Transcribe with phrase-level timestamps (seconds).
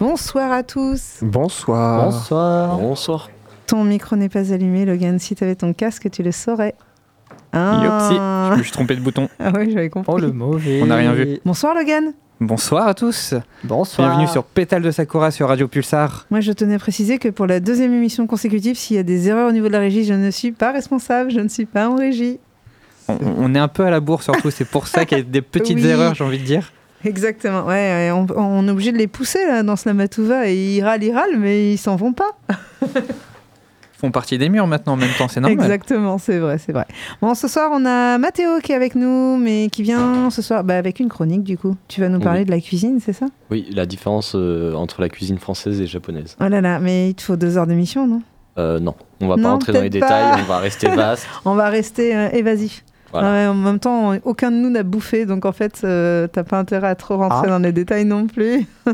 [0.00, 1.18] Bonsoir à tous.
[1.20, 2.06] Bonsoir.
[2.06, 2.78] Bonsoir.
[2.78, 3.28] Bonsoir.
[3.66, 5.18] Ton micro n'est pas allumé, Logan.
[5.18, 6.74] Si tu avais ton casque, tu le saurais.
[7.52, 9.28] Yopsi, Ah, je me suis trompé de bouton.
[9.38, 10.10] ah oui, j'avais compris.
[10.14, 10.80] Oh le mauvais.
[10.82, 11.38] On n'a rien vu.
[11.44, 12.14] Bonsoir, Logan.
[12.40, 13.34] Bonsoir à tous.
[13.62, 14.08] Bonsoir.
[14.08, 16.24] Bienvenue sur Pétale de Sakura sur Radio Pulsar.
[16.30, 19.28] Moi, je tenais à préciser que pour la deuxième émission consécutive, s'il y a des
[19.28, 21.30] erreurs au niveau de la régie, je ne suis pas responsable.
[21.30, 22.38] Je ne suis pas en régie.
[23.08, 25.24] On, on est un peu à la bourre surtout, c'est pour ça qu'il y a
[25.24, 25.86] des petites Oui.
[25.86, 26.72] erreurs, j'ai envie de dire.
[27.04, 27.64] Exactement.
[27.64, 31.02] Ouais, ouais, on, on est obligé de les pousser là, dans Slamatouva et ils râlent,
[31.02, 32.30] ils râlent, mais ils s'en vont pas.
[32.82, 35.60] Ils font partie des murs maintenant en même temps, c'est normal.
[35.62, 36.86] Exactement, c'est vrai, c'est vrai.
[37.20, 40.64] Bon, ce soir, on a Mathéo qui est avec nous, mais qui vient ce soir
[40.64, 41.76] bah, avec une chronique du coup.
[41.88, 42.46] Tu vas nous parler Oui.
[42.46, 43.26] de la cuisine, c'est ça?
[43.50, 46.36] Oui, la différence euh, entre la cuisine française et japonaise.
[46.40, 48.22] Oh là là, mais il te faut deux heures d'émission, non?
[48.58, 51.26] Euh, non, on va Non, pas rentrer dans les détails, on va rester vaste.
[51.44, 52.84] On va rester euh, évasif.
[53.12, 53.30] Voilà.
[53.32, 56.58] Ouais, en même temps, aucun de nous n'a bouffé, donc en fait, euh, t'as pas
[56.58, 57.50] intérêt à trop rentrer Ah.
[57.50, 58.66] dans les détails non plus.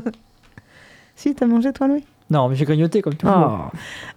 [1.16, 2.04] si, t'as mangé toi, Louis?
[2.30, 3.70] Non, mais j'ai grignoté comme toujours.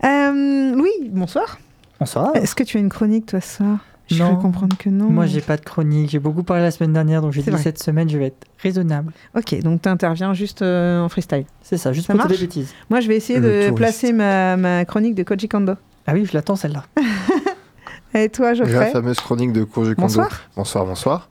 [0.04, 1.60] Euh, Louis, bonsoir.
[2.00, 2.36] Bonsoir.
[2.36, 3.78] Est-ce que tu as une chronique toi ce soir?
[4.10, 4.36] Je Non.
[4.36, 5.06] peux comprendre que non.
[5.12, 6.10] Moi, j'ai pas de chronique.
[6.10, 7.62] J'ai beaucoup parlé la semaine dernière, donc j'ai dit vrai.
[7.62, 9.14] cette semaine, je vais être raisonnable.
[9.38, 11.46] Ok, donc t'interviens juste euh, en freestyle.
[11.62, 12.74] C'est ça, juste Ça pour marche des bêtises.
[12.90, 13.76] Moi, je vais essayer Le de touriste.
[13.76, 15.74] placer ma, ma chronique de Koji Kondo.
[16.08, 16.86] Ah oui, je l'attends celle-là.
[18.14, 19.94] Et toi, La Geoffrey fameuse chronique de Kondo.
[19.98, 20.30] Bonsoir.
[20.56, 21.30] Bonsoir, bonsoir.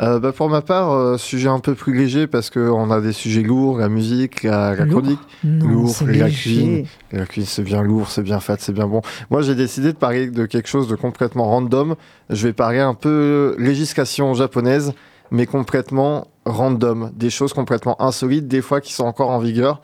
[0.00, 3.12] Euh, bah, pour ma part, euh, sujet un peu plus léger parce qu'on a des
[3.12, 5.20] sujets lourds, la musique, la, la Lourd chronique.
[5.42, 6.86] Non, Lourd, la cuisine.
[7.10, 9.00] La cuisine, c'est bien lourd, c'est bien fat, c'est bien bon.
[9.30, 11.96] Moi, j'ai décidé de parler de quelque chose de complètement random.
[12.30, 14.92] Je vais parler un peu législation japonaise,
[15.32, 17.10] mais complètement random.
[17.16, 19.80] Des choses complètement insolites, des fois qui sont encore en vigueur,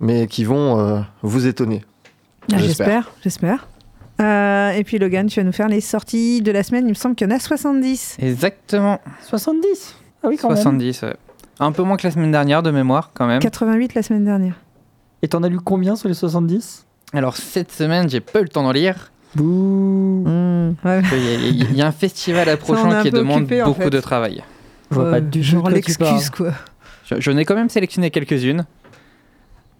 [0.00, 1.84] mais qui vont euh, vous étonner.
[2.50, 3.68] Ah, j'espère, j'espère.
[4.20, 6.86] Euh, et puis Logan, tu vas nous faire les sorties de la semaine.
[6.86, 8.16] Il me semble qu'il y en a 70.
[8.20, 10.56] Exactement, 70 Ah oui, quand même.
[10.56, 11.02] 70.
[11.02, 11.16] ouais.
[11.60, 13.40] Un peu moins que la semaine dernière de mémoire quand même.
[13.40, 14.54] 88 la semaine dernière.
[15.22, 18.48] Et t'en as lu combien sur les 70 Alors cette semaine, j'ai pas eu le
[18.48, 19.10] temps d'en lire.
[19.34, 20.22] Bouh.
[20.26, 21.02] Mmh, ouais.
[21.12, 23.82] Il y, a- il y a un festival approchant un qui demande occupé, en beaucoup
[23.82, 23.90] fait.
[23.90, 24.42] de travail.
[24.90, 26.52] Je vois Ouais, pas du tout genre l'excuse quoi.
[27.06, 28.64] Je- J'en ai quand même sélectionné quelques-unes.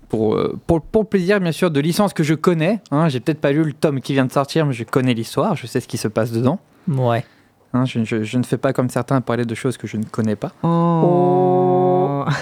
[0.09, 2.81] Pour, euh, pour, pour le plaisir, bien sûr, de licences que je connais.
[2.91, 5.57] Hein, J'ai peut-être pas lu le tome qui vient de sortir, mais je connais l'histoire,
[5.57, 6.59] je sais ce qui se passe dedans.
[6.89, 7.25] Ouais.
[7.73, 9.97] Hein, je, je- je ne fais pas comme certains à parler de choses que je
[9.97, 10.53] ne connais pas.
[10.63, 12.25] Oh.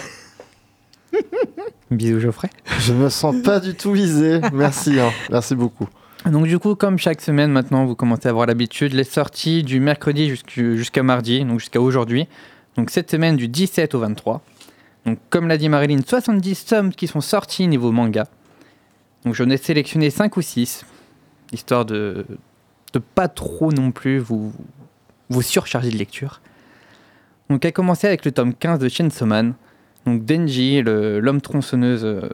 [1.90, 2.48] Bisous Geoffrey.
[2.80, 4.40] Je me sens pas du tout visé.
[4.52, 5.10] Merci, hein.
[5.30, 5.86] merci beaucoup.
[6.24, 9.80] Donc du coup, comme chaque semaine maintenant, vous commencez à avoir l'habitude, les sorties du
[9.80, 12.28] mercredi jusqu'à mardi, donc jusqu'à aujourd'hui.
[12.76, 14.40] Donc cette semaine du 17 au 23.
[15.06, 18.26] Donc comme l'a dit Marilyn, 70 tomes qui sont sortis niveau manga.
[19.24, 20.84] Donc j'en ai sélectionné 5 ou 6,
[21.52, 22.26] histoire de
[22.92, 24.52] de pas trop non plus vous,
[25.28, 26.40] vous surcharger de lecture.
[27.48, 29.54] Donc à commencer avec le tome 15 de Chainsaw Man.
[30.06, 32.28] Donc Denji, l'homme tronçonneuse euh,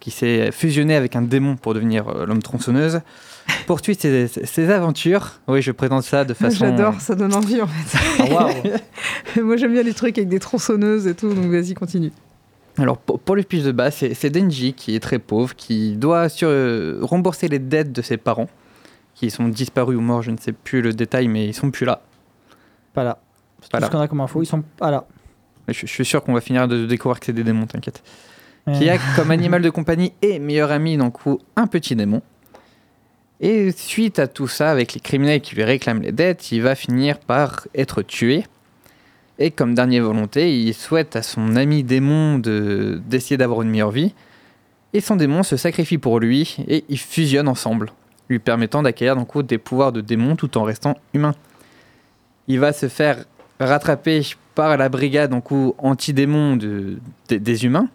[0.00, 3.00] qui s'est fusionné avec un démon pour devenir euh, l'homme tronçonneuse,
[3.66, 5.40] poursuit ses, ses- aventures.
[5.48, 6.66] Oui, je présente ça de façon...
[6.66, 7.98] J'adore, ça donne envie en fait.
[8.20, 9.42] Ah, waouh.
[9.44, 12.12] Moi j'aime bien les trucs avec des tronçonneuses et tout, donc vas-y, continue.
[12.78, 16.48] Alors pour, le pitch de base, c'est Denji qui est très pauvre, qui doit sur,
[16.50, 18.48] euh, rembourser les dettes de ses parents,
[19.14, 21.86] qui sont disparus ou morts, je ne sais plus le détail, mais ils sont plus
[21.86, 22.02] là.
[22.92, 23.18] Pas là.
[23.62, 23.86] C'est Pas tout là.
[23.88, 24.42] ce qu'on a comme info.
[24.42, 25.04] Ils sont pas là.
[25.68, 28.02] Je, je suis sûr qu'on va finir de découvrir que c'est des démons, t'inquiète.
[28.72, 32.22] Qui a comme animal de compagnie et meilleur ami d'un coup un petit démon.
[33.40, 36.74] Et suite à tout ça, avec les criminels qui lui réclament les dettes, il va
[36.74, 38.44] finir par être tué.
[39.38, 43.90] Et comme dernière volonté, il souhaite à son ami démon de- d'essayer d'avoir une meilleure
[43.90, 44.14] vie.
[44.92, 47.90] Et son démon se sacrifie pour lui et ils fusionnent ensemble,
[48.28, 51.34] lui permettant d'acquérir des pouvoirs de démon tout en restant humain.
[52.46, 53.24] Il va se faire
[53.58, 54.22] rattraper
[54.54, 55.34] par la brigade
[55.78, 57.88] anti-démon de- des- des humains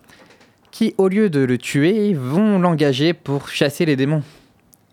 [0.71, 4.23] qui, au lieu de le tuer, vont l'engager pour chasser les démons.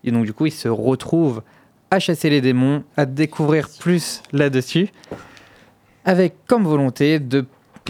[0.03, 1.41] Et donc, du coup, il se retrouve
[1.91, 4.89] à chasser les démons, à découvrir plus là-dessus,
[6.05, 7.45] avec comme volonté de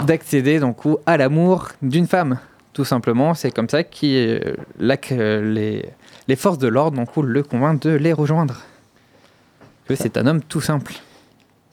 [0.05, 2.39] d'accéder donc à l'amour d'une femme,
[2.73, 3.33] tout simplement.
[3.33, 5.85] C'est comme ça que les,
[6.27, 8.61] les forces de l'ordre donc, le convainquent de les rejoindre.
[9.87, 10.93] Que c'est un homme tout simple.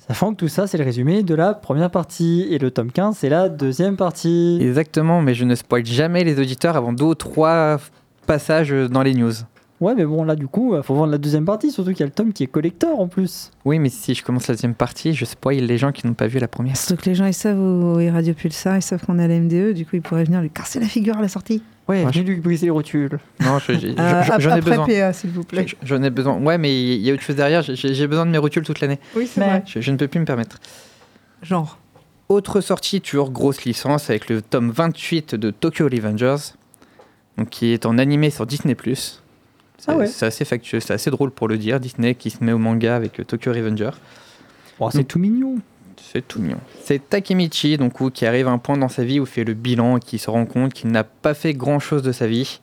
[0.06, 2.46] Sachant que tout ça, c'est le résumé de la première partie.
[2.50, 4.58] Et le tome 15, c'est la deuxième partie.
[4.60, 7.78] Exactement, mais je ne spoil jamais les auditeurs avant deux ou trois
[8.26, 9.32] passages dans les news.
[9.80, 11.70] Ouais, mais bon, là, du coup, il faut vendre la deuxième partie.
[11.72, 13.50] Surtout qu'il y a le tome qui est collector en plus.
[13.64, 16.28] Oui, mais si je commence la deuxième partie, je spoil les gens qui n'ont pas
[16.28, 16.76] vu la première.
[16.76, 19.28] Surtout que les gens ils savent où est Radio Pulsar, ils savent qu'on est à
[19.28, 21.62] la MDE, du coup ils pourraient venir lui casser la figure à la sortie.
[21.88, 23.18] Ouais, Ouais, venez lui briser les rotules.
[23.40, 24.86] Non, je- j'ai- Euh, j'en j'en ai après besoin.
[24.86, 25.66] PA, s'il vous plaît.
[25.82, 26.40] J'en ai besoin.
[26.40, 27.60] Ouais, mais il y a autre chose derrière.
[27.62, 28.98] J'ai- J'ai besoin de mes rotules toute l'année.
[29.16, 29.64] Oui, c'est vrai.
[29.66, 30.58] Je, je ne peux plus me permettre.
[31.42, 31.78] Genre.
[32.30, 36.54] Autre sortie, toujours grosse licence, avec le tome 28 de Tokyo Revengers.
[37.36, 38.76] donc qui est en animé sur Disney+.
[39.84, 40.06] C'est Ah ouais.
[40.06, 41.78] c'est assez factueux, c'est assez drôle pour le dire.
[41.78, 43.90] Disney qui se met au manga avec euh, Tokyo Revenger.
[44.80, 45.56] Oh, c'est tout mignon.
[46.12, 46.58] C'est tout mignon.
[46.84, 49.44] C'est Takemichi, donc, où- qui arrive à un point dans sa vie où il fait
[49.44, 52.26] le bilan et qui se rend compte qu'il n'a pas fait grand chose de sa
[52.26, 52.60] vie.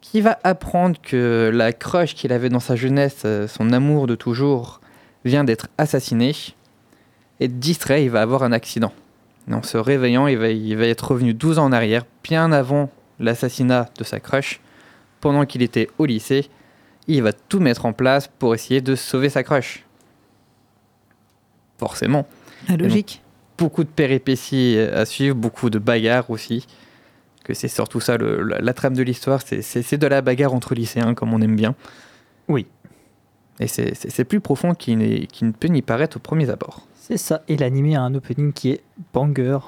[0.00, 4.16] Qui va apprendre que la crush qu'il avait dans sa jeunesse, euh, son amour de
[4.16, 4.80] toujours,
[5.24, 6.34] vient d'être assassiné.
[7.40, 8.92] Et distrait, il va avoir un accident.
[9.50, 12.50] Et en se réveillant, il va, il va être revenu 12 ans en arrière, bien
[12.52, 12.90] avant
[13.20, 14.60] l'assassinat de sa crush,
[15.22, 16.50] pendant qu'il était au lycée.
[17.08, 19.84] Il va tout mettre en place pour essayer de sauver sa crush.
[21.78, 22.26] Forcément
[22.68, 23.22] La logique.
[23.58, 26.66] beaucoup de péripéties à suivre, beaucoup de bagarres aussi.
[27.44, 30.74] Que c'est surtout ça, le- la, la trame de l'histoire, c'est- de la bagarre entre
[30.76, 31.74] lycéens, comme on aime bien.
[32.46, 32.66] Oui.
[33.58, 36.86] Et c'est- plus profond qu'il ne peut n'y paraître au premier abord.
[36.94, 37.42] C'est ça.
[37.48, 38.82] Et l'animé a un opening qui est
[39.12, 39.58] banger.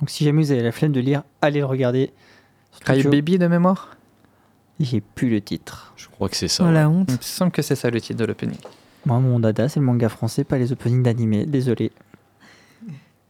[0.00, 2.10] Donc si jamais vous avez la flemme de lire, allez le regarder.
[2.80, 3.02] Cry.
[3.04, 3.96] Baby de mémoire?
[4.80, 5.92] J'ai plus le titre.
[5.96, 6.64] Je crois que c'est ça.
[6.66, 7.10] Oh la honte.
[7.10, 8.56] Il me semble que c'est ça le titre de l'opening.
[9.04, 11.44] Moi, mon dada, c'est le manga français, pas les openings d'animé.
[11.44, 11.92] Désolé.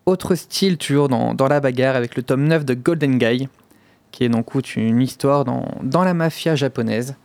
[0.06, 3.48] Autre style, toujours dans, dans la bagarre, avec le tome 9 de Golden Guy,
[4.12, 7.16] qui est donc une histoire dans, dans la mafia japonaise.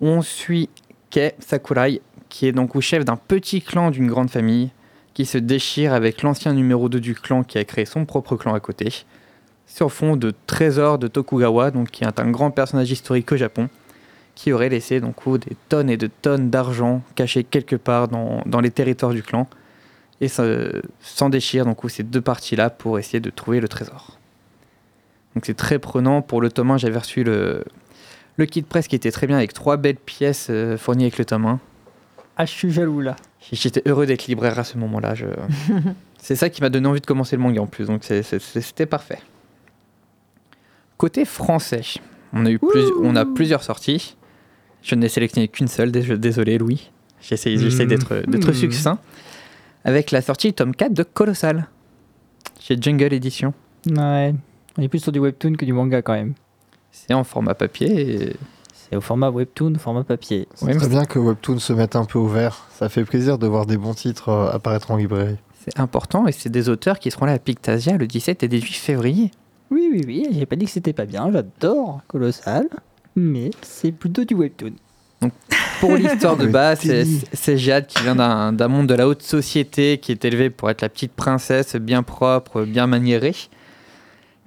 [0.00, 0.68] On suit
[1.10, 4.70] Kei Sakurai, qui est donc au chef d'un petit clan d'une grande famille,
[5.14, 8.52] qui se déchire avec l'ancien numéro 2 du clan qui a créé son propre clan
[8.52, 9.04] à côté,
[9.74, 13.68] sur fond de trésors de Tokugawa, donc qui est un grand personnage historique au Japon,
[14.36, 18.60] qui aurait laissé donc des tonnes et de tonnes d'argent cachés quelque part dans, dans
[18.60, 19.48] les territoires du clan
[20.20, 24.18] et s'en déchire donc ces deux parties-là pour essayer de trouver le trésor.
[25.34, 26.22] Donc c'est très prenant.
[26.22, 27.64] Pour le tome 1, j'avais reçu le,
[28.36, 31.24] le kit presse qui était très bien avec trois belles pièces euh, fournies avec le
[31.24, 31.60] tome 1.
[32.36, 33.16] Ah, je suis jaloux là.
[33.52, 35.14] J'étais heureux d'être libraire à ce moment-là.
[35.16, 35.26] je-
[36.20, 39.18] c'est ça qui m'a donné envie de commencer le manga en plus, donc c'était parfait.
[40.96, 41.82] Côté français,
[42.32, 44.16] on a, eu plus- on a plusieurs sorties.
[44.82, 46.90] Je n'ai sélectionné qu'une seule, dés- désolé Louis.
[47.20, 47.88] J'essaie j'essaie Mm.
[47.88, 48.54] d'être d'être Mm.
[48.54, 48.98] succinct.
[49.84, 51.68] Avec la sortie du tome 4 de Colossal,
[52.60, 53.52] chez Jungle Edition.
[53.90, 54.34] Ouais.
[54.78, 56.34] On est plus sur du webtoon que du manga quand même.
[56.92, 58.24] C'est en format papier.
[58.24, 58.36] et-
[58.72, 60.46] C'est au format webtoon, format papier.
[60.54, 62.66] C'est très bien que Webtoon se mette un peu au vert.
[62.70, 65.38] Ça fait plaisir de voir des bons titres euh, apparaître en librairie.
[65.64, 68.74] C'est important et c'est des auteurs qui seront là à Pictasia le 17 et 18
[68.74, 69.30] février.
[69.70, 70.26] Oui, oui, oui.
[70.32, 71.30] J'ai pas dit que c'était pas bien.
[71.32, 72.68] J'adore Colossal.
[73.16, 74.72] Mais c'est plutôt du webtoon.
[75.80, 76.80] Pour l'histoire de base,
[77.32, 80.82] c'est Jade qui vient d'un monde de la haute société, qui est élevée pour être
[80.82, 83.36] la petite princesse bien propre, bien maniérée,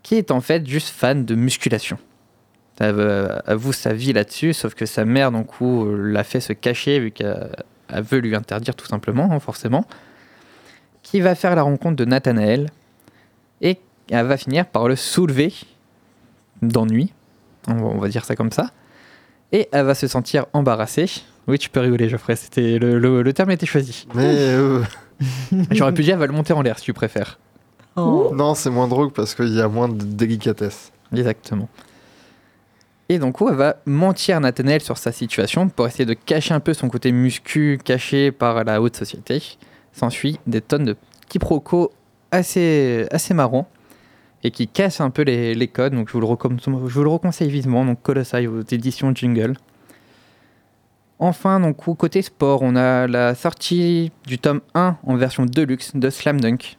[0.03, 1.97] qui est en fait juste fan de musculation.
[2.79, 6.99] Elle avoue sa vie là-dessus, sauf que sa mère, donc, coup, l'a fait se cacher,
[6.99, 7.49] vu qu'elle
[7.89, 9.85] elle veut lui interdire tout simplement, hein, forcément.
[11.01, 12.69] Qui va faire la rencontre de Nathanaël,
[13.61, 15.53] et elle va finir par le soulever
[16.61, 17.13] d'ennui,
[17.67, 18.71] on va- on va dire ça comme ça
[19.51, 21.05] et elle va se sentir embarrassée.
[21.47, 24.05] Oui, tu peux rigoler, Geoffrey, c'était le, le- le terme a été choisi.
[24.15, 24.81] Mais euh,
[25.71, 27.39] J'aurais pu dire, elle va le monter en l'air si tu préfères.
[27.95, 30.91] non, c'est moins drôle parce qu'il y a moins de délicatesse.
[31.15, 31.69] Exactement.
[33.09, 36.53] Et donc, où elle va mentir à Nathanaël sur sa situation pour essayer de cacher
[36.53, 39.41] un peu son côté muscu caché par la haute société.
[39.93, 40.97] S'ensuit des tonnes de
[41.29, 41.91] quiproquos
[42.31, 43.69] assez, assez marrants
[44.43, 45.93] et qui cassent un peu les, les codes.
[45.93, 46.27] Donc, je vous, le
[46.87, 47.85] je vous le reconseille vivement.
[47.85, 49.55] Donc, Colossal aux éditions Jingle.
[51.19, 56.09] Enfin, donc, côté sport, on a la sortie du tome 1 en version deluxe de
[56.09, 56.77] Slam Dunk.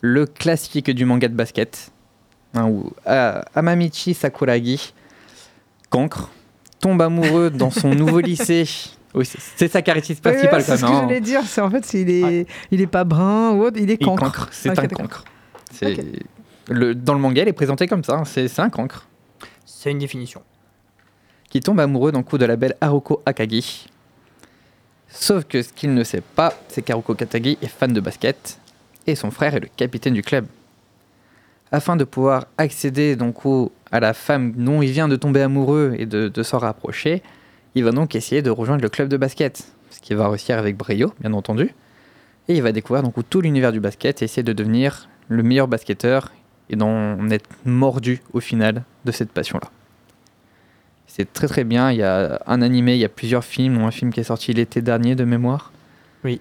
[0.00, 1.90] Le classique du manga de basket.
[2.54, 4.94] Hein, où Amamichi Sakuragi,
[5.90, 6.30] cancre,
[6.80, 8.64] tombe amoureux dans son nouveau lycée.
[9.12, 11.00] Oui, c'est- sa caractéristique principale c'est ce que hein.
[11.02, 11.42] j'allais dire.
[11.44, 14.48] C'est en fait, il est, il est pas brun ou autre, il est cancre.
[14.52, 15.24] c'est un cancre.
[15.72, 15.96] C'est-
[16.68, 19.06] Le, dans le manga, il est présenté comme ça, hein, c'est un cancre.
[19.66, 20.42] C'est une définition.
[21.50, 23.86] Qui tombe amoureux d'un coup de la belle Haruko Akagi.
[25.08, 28.58] Sauf que ce qu'il ne sait pas, c'est qu'Haruko Akagi est fan de basket
[29.06, 30.46] et son frère est le capitaine du club.
[31.70, 35.94] Afin de pouvoir accéder donc au- à la femme dont il vient de tomber amoureux
[35.98, 37.22] et de, de s'en rapprocher,
[37.74, 40.76] il va donc essayer de rejoindre le club de basket, ce qu'il va réussir avec
[40.76, 41.74] brio, bien entendu.
[42.48, 45.68] Et il va découvrir donc tout l'univers du basket et essayer de devenir le meilleur
[45.68, 46.32] basketteur
[46.70, 49.70] et d'en être mordu au final de cette passion-là.
[51.06, 53.86] C'est très très bien, il y a un animé, il y a plusieurs films, dont
[53.86, 55.72] un film qui est sorti l'été dernier de mémoire.
[56.24, 56.40] Oui.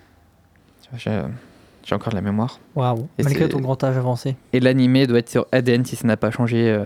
[0.98, 2.60] J'ai encore de la mémoire.
[2.76, 3.08] Waouh.
[3.18, 4.36] Et Malgré ton grand âge avancé.
[4.54, 6.84] Et l'animé doit être sur ADN si ça n'a pas changé euh,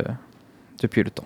[0.81, 1.25] depuis le temps.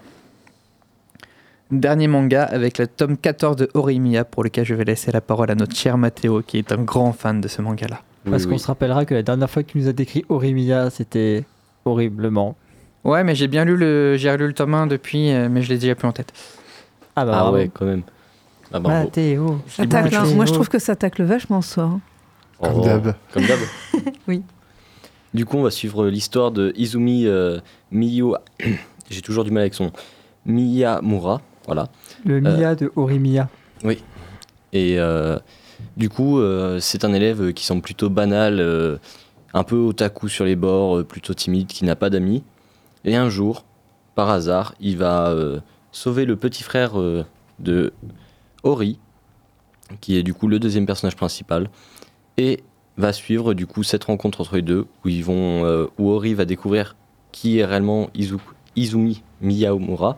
[1.71, 5.49] Dernier manga avec le tome 14 de Horimiya pour lequel je vais laisser la parole
[5.49, 8.01] à notre cher Mathéo qui est un grand fan de ce manga-là.
[8.29, 10.89] Parce Oui, qu'on se rappellera que la dernière fois que tu nous as décrit Orimiya,
[10.89, 11.45] c'était
[11.85, 12.55] horriblement.
[13.03, 15.69] Ouais, mais j'ai bien lu le, j'ai relu le tome 1 depuis, euh, mais je
[15.69, 16.33] l'ai déjà plus en tête.
[17.15, 18.03] Ah bah Ah ouais, quand même.
[18.73, 18.79] Ah.
[19.67, 20.25] Ça tacle, hein.
[20.35, 21.99] Moi, je trouve que ça tacle vachement soir.
[22.61, 23.15] Comme Oh, d'hab.
[23.33, 23.59] Comme d'hab.
[24.27, 24.43] Oui.
[25.33, 27.59] Du coup, on va suivre l'histoire de Izumi euh,
[27.91, 28.35] Miyo.
[29.09, 29.91] J'ai toujours du mal avec son
[30.45, 31.41] Miyamura.
[31.65, 31.87] Voilà.
[32.25, 33.49] Le Mia de Horimiya.
[34.73, 35.37] Et euh,
[35.97, 38.97] du coup, euh, c'est un élève qui semble plutôt banal, euh,
[39.53, 42.43] un peu otaku sur les bords, euh, plutôt timide, qui n'a pas d'amis.
[43.05, 43.65] Et un jour,
[44.15, 45.59] par hasard, il va euh,
[45.91, 47.25] sauver le petit frère euh,
[47.59, 47.93] de
[48.63, 48.99] Ori,
[49.99, 51.69] qui est du coup le deuxième personnage principal,
[52.37, 52.63] et
[52.97, 56.45] va suivre du coup cette rencontre entre les deux, où ils vont, où Ori va
[56.45, 56.95] découvrir
[57.31, 58.37] qui est réellement Izu-
[58.75, 60.17] Izumi Miyamura.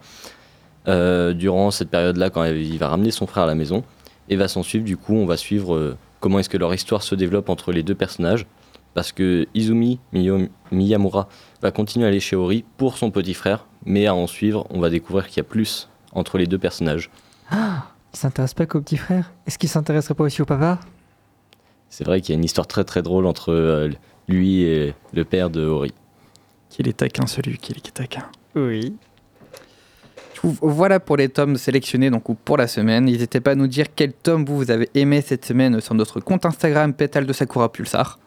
[0.85, 3.83] durant cette période-là, quand il va ramener son frère à la maison,
[4.29, 4.83] et va s'en suivre.
[4.83, 7.95] Du coup, on va suivre comment est-ce que leur histoire se développe entre les deux
[7.95, 8.45] personnages.
[8.93, 9.99] Parce que Izumi
[10.71, 11.27] Miyamura
[11.61, 14.79] va continuer à aller chez Ori pour son petit frère, mais à en suivre, on
[14.79, 17.09] va découvrir qu'il y a plus entre les deux personnages.
[17.51, 20.79] Il s'intéresse pas qu'au petit frère Est-ce qu'il s'intéresserait pas aussi au papa?
[21.89, 23.89] C'est vrai qu'il y a une histoire très très drôle entre euh,
[24.27, 25.93] lui et le père de Ori.
[26.69, 28.25] Qu'il est taquin, celui qui est taquin.
[28.55, 28.95] Oui.
[30.43, 33.05] Voilà pour les tomes sélectionnés donc ou pour la semaine.
[33.05, 36.19] N'hésitez pas à nous dire quel tome vous, vous avez aimé cette semaine sur notre
[36.19, 38.19] compte Instagram Pétale de Sakura Pulsar.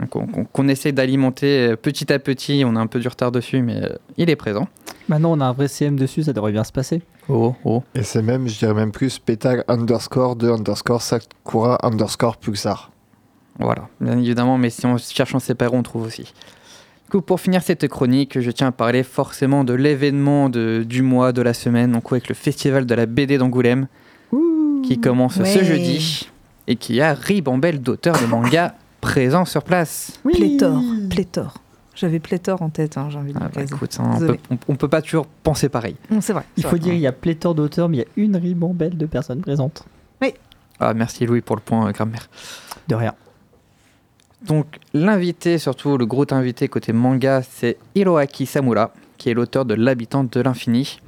[0.00, 2.64] On- Qu'on qu'on essaie d'alimenter euh, petit à petit.
[2.66, 4.66] On a un peu du retard dessus, mais euh, il est présent.
[5.08, 7.02] Maintenant, on a un vrai CM dessus, ça devrait bien se passer.
[7.28, 7.82] Oh, oh.
[7.94, 12.90] Et c'est même, je dirais même plus, pétale underscore de underscore Sakura underscore Pulsar.
[13.60, 16.22] Voilà, bien évidemment, mais si on cherche en séparé, on trouve aussi.
[16.22, 21.02] Du coup, pour finir cette chronique, je tiens à parler forcément de l'événement de- du
[21.02, 23.86] mois, de la semaine, donc avec le festival de la BD d'Angoulême,
[24.82, 26.28] qui commence ce jeudi,
[26.66, 28.74] et qui a ribambelle d'auteurs de manga
[29.04, 30.18] présents sur place.
[30.24, 31.54] Pléthore, pléthore.
[31.94, 34.58] J'avais pléthore en tête, hein, j'ai envie de Ah bah, écoute, hein, on, peut, on-
[34.68, 35.94] on peut pas toujours penser pareil.
[36.10, 36.44] Non, c'est vrai.
[36.56, 36.78] Il faut vrai.
[36.80, 39.84] dire, il y a pléthore d'auteurs, mais il y a une ribambelle de personnes présentes.
[40.80, 42.28] Ah, merci Louis pour le point euh, grammaire.
[42.88, 43.14] De rien.
[44.44, 49.74] Donc l'invité, surtout le gros invité côté manga, c'est Hiroaki Samura, qui est l'auteur de
[49.74, 50.98] L'habitant de l'infini,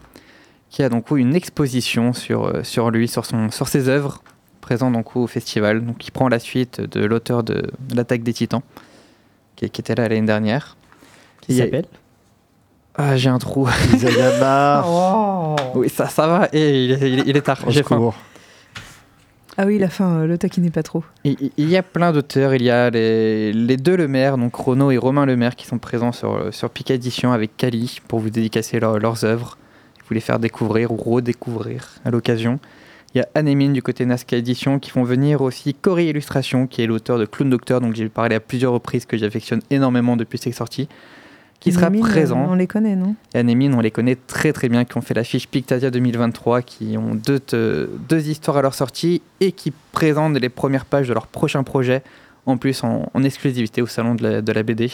[0.70, 4.22] qui a donc une exposition sur, euh, sur lui, sur, son, sur ses œuvres,
[4.66, 5.84] présent donc au festival.
[5.86, 8.62] Donc il prend la suite de l'auteur de L'attaque des titans,
[9.54, 10.76] qui, qui était là l'année dernière.
[11.42, 11.86] Qui s'appelle?
[12.96, 13.68] Ah, j'ai un trou.
[13.94, 17.82] Isayama, Oh oui, ça, ça va, et il, est- il est- il est tard, j'ai
[17.84, 18.12] faim.
[19.58, 21.02] Ah oui, la fin, euh, le taquinez pas trop.
[21.24, 22.54] Il, il y a plein d'auteurs.
[22.54, 26.12] Il y a les, les deux Lemaire, donc Renaud et Romain Lemaire, qui sont présents
[26.12, 29.56] sur, sur Pika Édition avec Kali pour vous dédicacer leur- leurs œuvres.
[30.08, 32.58] Vous les faire découvrir ou redécouvrir à l'occasion.
[33.16, 36.82] Il y a Anémine du côté Nazca Édition qui font venir aussi Cory Illustration, qui
[36.82, 40.36] est l'auteur de Clown Doctor, donc j'ai parlé à plusieurs reprises que j'affectionne énormément depuis
[40.36, 40.86] ses sorties,
[41.58, 42.46] qui sera présent.
[42.50, 43.14] On les connaît, non?
[43.34, 46.98] Et Anémine, on les connaît très très bien, qui ont fait l'affiche Pictasia 2023, qui
[46.98, 51.14] ont deux, te- deux histoires à leur sortie et qui présentent les premières pages de
[51.14, 52.02] leur prochain projet,
[52.44, 54.90] en plus en, en exclusivité au salon de la, de la BD.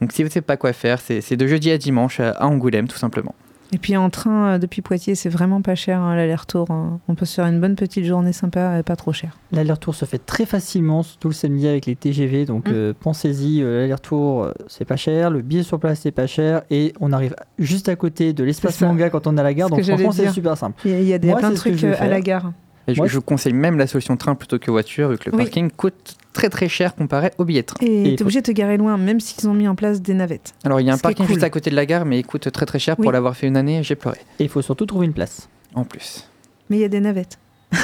[0.00, 2.88] Donc si vous ne savez pas quoi faire, c'est de jeudi à dimanche à Angoulême
[2.88, 3.34] tout simplement.
[3.72, 6.70] Et puis en train euh, depuis Poitiers, c'est vraiment pas cher hein, l'aller-retour.
[6.70, 6.98] hein.
[7.08, 9.38] On peut se faire une bonne petite journée sympa et pas trop cher.
[9.52, 12.46] L'aller-retour se fait très facilement, surtout le samedi avec les TGV.
[12.46, 12.72] Donc Mm.
[12.74, 16.62] euh, pensez-y, euh, l'aller-retour euh, c'est pas cher, le billet sur place c'est pas cher,
[16.70, 19.70] et on arrive juste à côté de l'espace manga quand on est à la gare.
[19.70, 20.80] Donc franchement c'est super simple.
[20.84, 22.52] Il y a, il y a des, Moi, plein de trucs à la gare.
[22.90, 25.44] Et je, conseille même la solution train plutôt que voiture, vu que le Oui.
[25.44, 27.84] parking coûte très très cher comparé au billet de train.
[27.84, 30.54] Et t'es obligé de te garer loin, même s'ils ont mis en place des navettes.
[30.64, 31.34] Alors il y a un parking cool.
[31.34, 32.94] juste à côté de la gare, mais il coûte très très cher.
[32.98, 33.04] Oui.
[33.04, 34.18] Pour l'avoir fait une année, j'ai pleuré.
[34.38, 35.48] Et il faut surtout trouver une place.
[35.74, 36.28] En plus.
[36.68, 37.38] Mais il y a des navettes.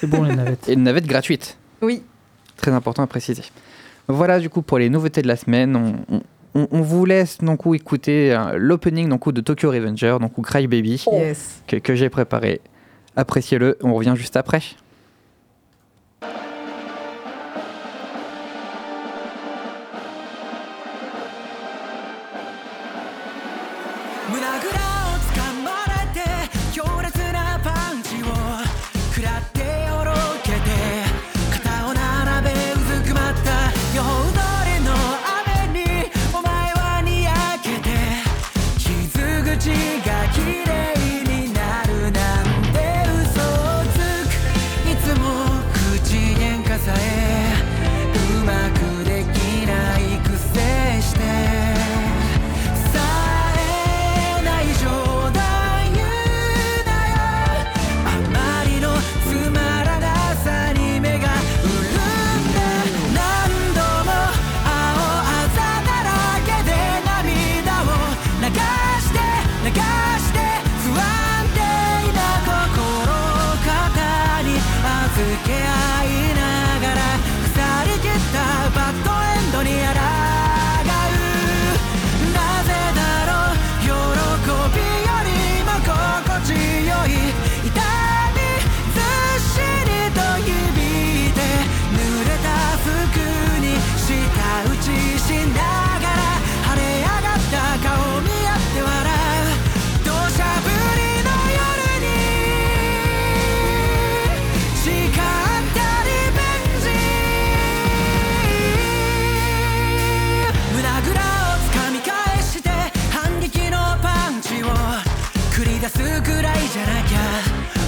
[0.00, 0.68] C'est bon les navettes.
[0.68, 1.56] Et une navette gratuite.
[1.82, 2.02] Oui.
[2.56, 3.42] Très important à préciser.
[4.08, 5.76] Voilà du coup pour les nouveautés de la semaine.
[5.76, 6.22] On, on-
[6.56, 10.42] on vous laisse donc ou écouter euh, l'opening donc ou de Tokyo Revenger, donc ou
[10.42, 11.60] Cry Baby, Yes.
[11.66, 12.60] que, que j'ai préparé.
[13.16, 14.62] Appréciez-le, on revient juste après.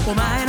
[0.06, 0.45] 我们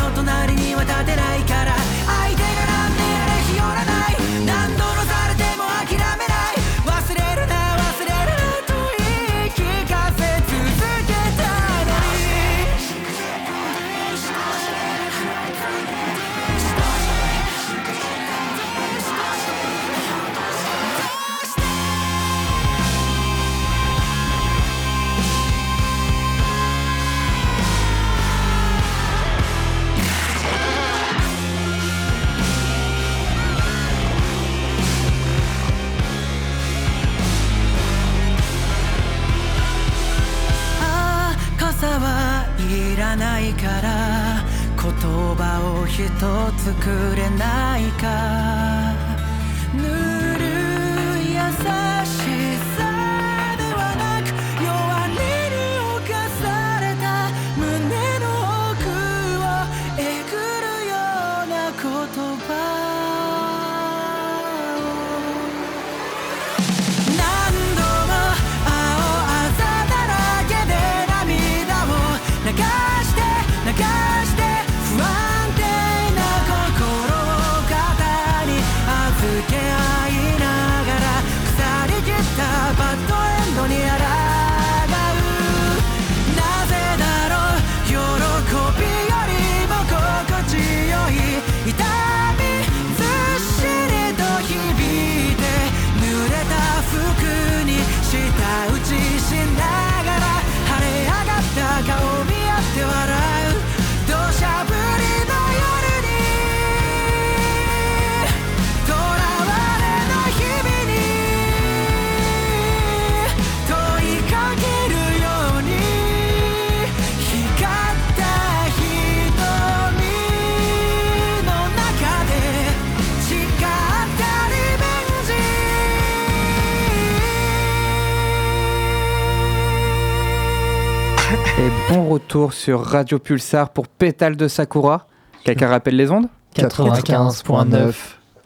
[132.18, 135.06] retour sur Radio Pulsar pour Pétale de Sakura.
[135.44, 137.94] Quelqu'un rappelle les ondes 95.9.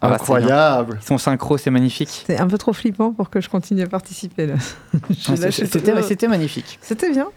[0.01, 0.15] Ah bah.
[0.15, 0.99] Incroyable.
[1.01, 2.23] Son synchro, c'est magnifique.
[2.27, 4.55] C'est un peu trop flippant pour que je continue à participer là.
[5.29, 5.51] Ah.
[6.01, 6.79] C'était magnifique.
[6.81, 7.27] C'était bien.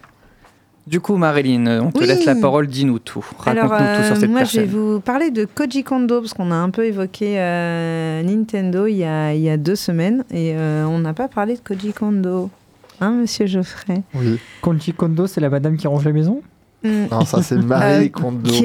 [0.88, 2.06] Du coup, Marilyn, on te Oui.
[2.06, 3.24] laisse la parole, dis-nous tout.
[3.38, 4.60] Raconte-nous tout sur euh, cette moi, personne.
[4.62, 8.86] je vais vous parler de Koji Kondo, parce qu'on a un peu évoqué euh, Nintendo
[8.86, 11.60] il y, a, il y a deux semaines, et euh, on n'a pas parlé de
[11.60, 12.50] Koji Kondo.
[13.00, 14.38] Hein, monsieur Geoffrey Oui.
[14.60, 16.42] Konji Kondo, c'est la madame qui range la maison
[16.84, 17.06] Hmm.
[17.10, 18.50] Non, ça c'est Marie Kondo.
[18.50, 18.64] Ok,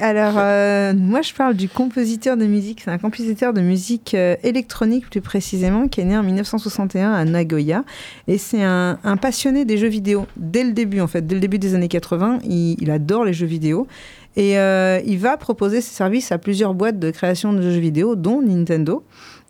[0.00, 4.34] alors euh, moi je parle du compositeur de musique, c'est un compositeur de musique euh,
[4.42, 7.84] électronique plus précisément, qui est né en 1961 à Nagoya,
[8.26, 11.40] et c'est un, un passionné des jeux vidéo, dès le début en fait, dès le
[11.40, 13.86] début des années 80, il, il adore les jeux vidéo,
[14.34, 18.16] et euh, il va proposer ses services à plusieurs boîtes de création de jeux vidéo,
[18.16, 19.04] dont Nintendo.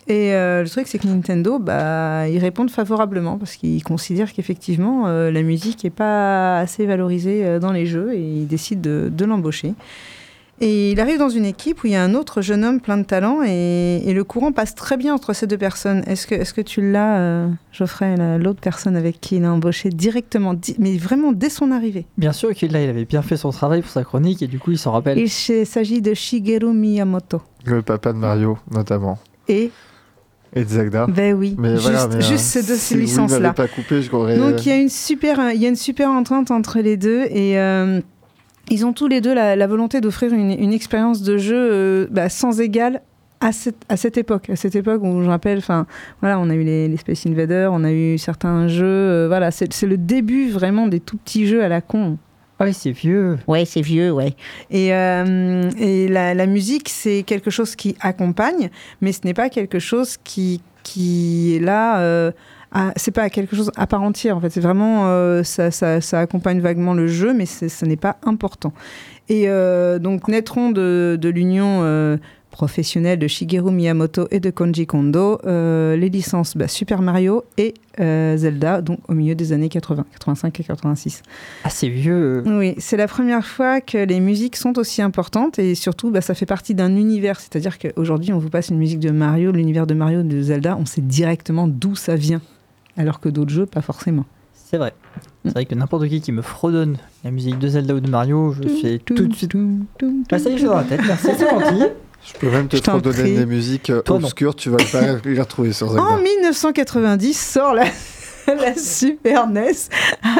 [0.06, 5.04] Et euh, le truc, c'est que Nintendo, bah, ils répondent favorablement parce qu'ils considèrent qu'effectivement,
[5.06, 9.08] euh, la musique n'est pas assez valorisée euh, dans les jeux et ils décident de,
[9.10, 9.72] de l'embaucher.
[10.60, 12.96] Et il arrive dans une équipe où il y a un autre jeune homme plein
[12.96, 16.04] de talent et, et le courant passe très bien entre ces deux personnes.
[16.06, 19.52] Est-ce que, est que tu l'as, euh, Geoffrey, la- l'autre personne avec qui il a
[19.52, 22.06] embauché directement, di- mais vraiment dès son arrivée?
[22.18, 24.60] Bien sûr qu'il là, il avait bien fait son travail pour sa chronique et du
[24.60, 25.18] coup, il s'en rappelle.
[25.18, 27.40] Il s'agit de Shigeru Miyamoto.
[27.64, 29.18] Le papa de Mario, notamment.
[29.48, 29.72] Et,
[30.54, 31.06] Et de Zelda.
[31.06, 33.40] ben oui, Mais juste, voilà, mais, juste euh, ces deux si licences-là.
[33.40, 34.38] m'avez pas coupé, je croirais.
[34.38, 37.22] Donc il y a une super, il y a une super entente entre les deux
[37.30, 38.00] et euh,
[38.70, 42.06] ils ont tous les deux la, la volonté d'offrir une, une expérience de jeu euh,
[42.10, 43.02] bah, sans égal
[43.40, 45.86] à cette, à cette époque, à cette époque où je rappelle, enfin
[46.20, 49.50] voilà, on a eu les, les Space Invaders, on a eu certains jeux, euh, voilà,
[49.50, 52.16] c'est le début vraiment des tout petits jeux à la con.
[52.60, 53.38] Oui, c'est vieux.
[53.48, 54.34] Ouais, c'est vieux, ouais.
[54.70, 59.48] Et, euh, et la, la musique, c'est quelque chose qui accompagne, mais ce n'est pas
[59.48, 61.98] quelque chose qui, qui est là.
[61.98, 62.30] Euh,
[62.96, 64.50] c'est pas quelque chose à part entière, en fait.
[64.50, 65.06] C'est vraiment.
[65.06, 68.72] euh, ça, ça, ça accompagne vaguement le jeu, mais ce n'est pas important.
[69.28, 72.18] Et euh, donc, naîtront de, de l'union.
[72.54, 77.74] Professionnelle de Shigeru Miyamoto et de Konji Kondo, euh, les licences bah, Super Mario et
[77.98, 81.22] euh, Zelda, donc au milieu des années 80, 85 et 86.
[81.64, 82.44] Ah, c'est vieux.
[82.46, 86.34] Oui, c'est la première fois que les musiques sont aussi importantes et surtout, bah, ça
[86.34, 87.40] fait partie d'un univers.
[87.40, 90.86] C'est-à-dire qu'aujourd'hui, on vous passe une musique de Mario, l'univers de Mario, de Zelda, on
[90.86, 92.40] sait directement d'où ça vient.
[92.96, 94.26] Alors que d'autres jeux, pas forcément.
[94.52, 94.94] C'est vrai.
[95.44, 98.52] C'est vrai que n'importe qui qui me fredonne la musique de Zelda ou de Mario,
[98.52, 99.56] je sais tout de suite.
[100.30, 101.00] Ah, ça y est, j'ai dans la tête.
[101.04, 101.84] Merci, c'est gentil.
[102.26, 104.24] Je peux même te donner des musiques euh, Toi, non.
[104.24, 106.02] obscures, tu vas pas les retrouver sur Zelda.
[106.02, 107.84] En 1990 sort la,
[108.46, 109.72] la Super NES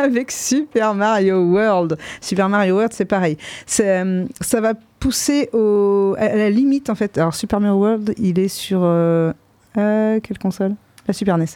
[0.01, 1.99] avec Super Mario World.
[2.20, 3.37] Super Mario World, c'est pareil.
[3.81, 7.18] Euh, ça va pousser au, à la limite, en fait.
[7.18, 8.81] Alors, Super Mario World, il est sur.
[8.83, 9.33] euh,
[9.77, 10.75] euh, quelle console?
[11.07, 11.47] La Super NES.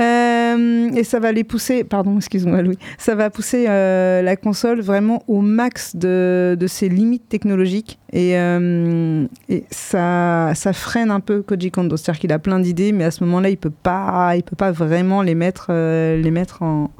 [0.00, 4.80] Euh, et ça va les pousser, pardon, excuse-moi Louis, ça va pousser euh, la console
[4.80, 7.98] vraiment au max de, de ses limites technologiques.
[8.12, 12.92] Et, euh, et ça, ça freine un peu Koji Kondo, c'est-à-dire qu'il a plein d'idées,
[12.92, 16.30] mais à ce moment-là, il peut pas, il peut pas vraiment les mettre, euh, les
[16.30, 16.90] mettre en,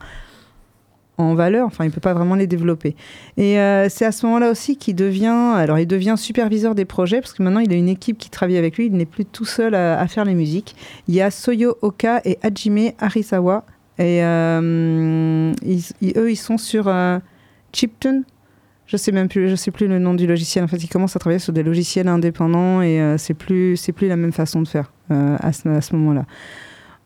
[1.16, 2.96] en valeur, enfin, il peut pas vraiment les développer.
[3.36, 7.20] Et euh, c'est à ce moment-là aussi qu'il devient, alors il devient superviseur des projets
[7.20, 9.44] parce que maintenant il a une équipe qui travaille avec lui, il n'est plus tout
[9.44, 10.74] seul à, faire les musiques.
[11.06, 13.64] Il y a Soyo Oka et Hajime Harisawa
[13.98, 17.18] et euh, ils- eux ils sont sur euh,
[17.72, 18.24] Chiptune.
[18.86, 20.62] Je sais même plus, je sais plus le nom du logiciel.
[20.62, 24.08] En fait, ils commencent à travailler sur des logiciels indépendants et euh, c'est plus, plus
[24.08, 26.26] la même façon de faire à ce, à ce moment-là.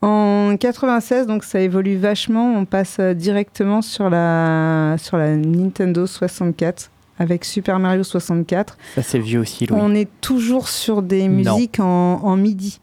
[0.01, 2.55] En 96, donc ça évolue vachement.
[2.55, 8.79] On passe euh, directement sur la, sur la Nintendo 64 avec Super Mario 64.
[8.95, 9.79] Ça, c'est vieux aussi, Louis.
[9.81, 12.81] On est toujours sur des musiques en, en MIDI.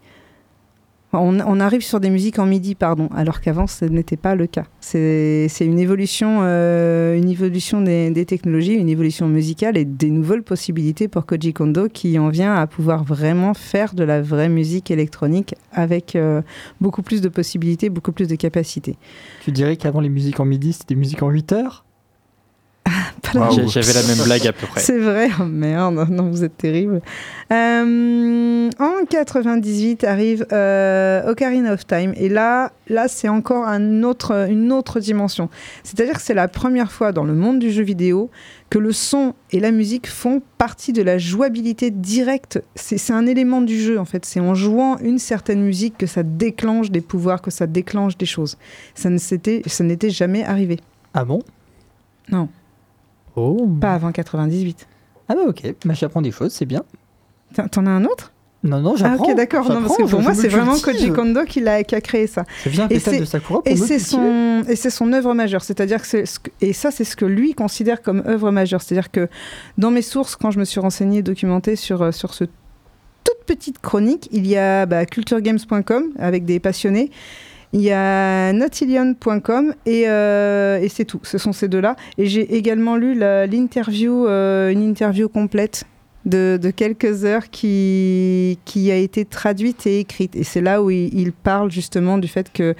[1.22, 4.66] On, arrive sur des musiques en MIDI, pardon, alors qu'avant ce n'était pas le cas.
[4.80, 10.44] C'est une évolution, euh, une évolution des, des technologies, une évolution musicale et des nouvelles
[10.44, 14.92] possibilités pour Koji Kondo qui en vient à pouvoir vraiment faire de la vraie musique
[14.92, 16.42] électronique avec euh,
[16.82, 18.98] beaucoup plus de possibilités, beaucoup plus de capacités.
[19.44, 21.85] Tu dirais qu'avant les musiques en midi, c'était des musiques en 8 heures?
[23.52, 24.80] J'ai- J'avais la même blague à peu près.
[24.80, 27.02] C'est vrai, oh merde, non, vous êtes terrible.
[27.52, 34.48] Euh, en 98 arrive euh, Ocarina of Time, et là, là c'est encore un autre,
[34.50, 35.50] une autre dimension.
[35.84, 38.30] C'est-à-dire que c'est la première fois dans le monde du jeu vidéo
[38.70, 42.64] que le son et la musique font partie de la jouabilité directe.
[42.76, 44.26] C'est c'est un élément du jeu, en fait.
[44.26, 48.26] C'est en jouant une certaine musique que ça déclenche des pouvoirs, que ça déclenche des
[48.26, 48.58] choses.
[48.96, 50.80] Ça ne s'était- ça n'était jamais arrivé.
[51.14, 51.40] Ah bon?
[52.32, 52.50] Non.
[53.36, 54.88] Oh Pas avant 98.
[55.28, 56.84] Ah bah ok, bah, j'apprends des choses, c'est bien.
[57.72, 58.32] T'en- as un autre?
[58.64, 59.30] Non, non, Ah j'apprends.
[59.32, 60.74] ok d'accord, non, parce que pour moi c'est vraiment.
[60.80, 62.46] Koji Kondo qui, l'a- qui a créé ça.
[62.64, 66.02] Je viens Et de Sakura pour Et c'est son, et c'est son œuvre majeure, c'est-à-dire
[66.02, 69.12] que c'est ce que- et ça c'est ce que lui considère comme œuvre majeure, c'est-à-dire
[69.12, 69.28] que
[69.78, 72.46] dans mes sources quand je me suis renseignée, documentée sur euh, sur ce
[73.24, 77.12] toute petite chronique, il y a bah, culturegames.com avec des passionnés.
[77.74, 81.20] Il y a natillion.com et, euh, et c'est tout.
[81.24, 81.96] Ce sont ces deux-là.
[82.18, 85.86] Et j'ai également lu l'interview, euh, une interview complète
[86.26, 90.36] de, quelques heures qui, a été traduite et écrite.
[90.36, 92.76] Et c'est là où il, il parle justement du fait que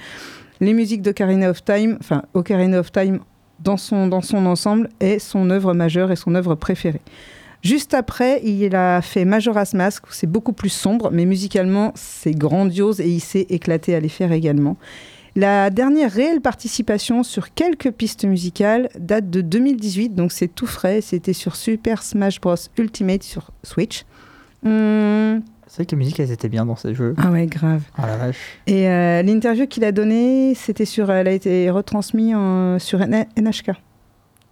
[0.60, 3.20] les musiques d'Ocarina of Time, enfin Ocarina of Time
[3.60, 7.00] dans son, dans son ensemble, est son œuvre majeure et son œuvre préférée.
[7.66, 12.30] Juste après, il a fait Majora's Mask, où c'est beaucoup plus sombre, mais musicalement, c'est
[12.32, 14.76] grandiose et il s'est éclaté à les faire également.
[15.34, 21.00] La dernière réelle participation sur quelques pistes musicales date de 2018, donc c'est tout frais.
[21.00, 22.54] C'était sur Super Smash Bros.
[22.78, 24.04] Ultimate sur Switch.
[24.64, 27.14] Hum, C'est vrai que les musiques, elles étaient bien dans ces jeux.
[27.18, 27.82] Ah ouais, grave.
[27.98, 28.38] Ah la vache.
[28.66, 33.72] Et euh, l'interview qu'il a donnée, c'était sur, elle a été retransmise en- sur NHK.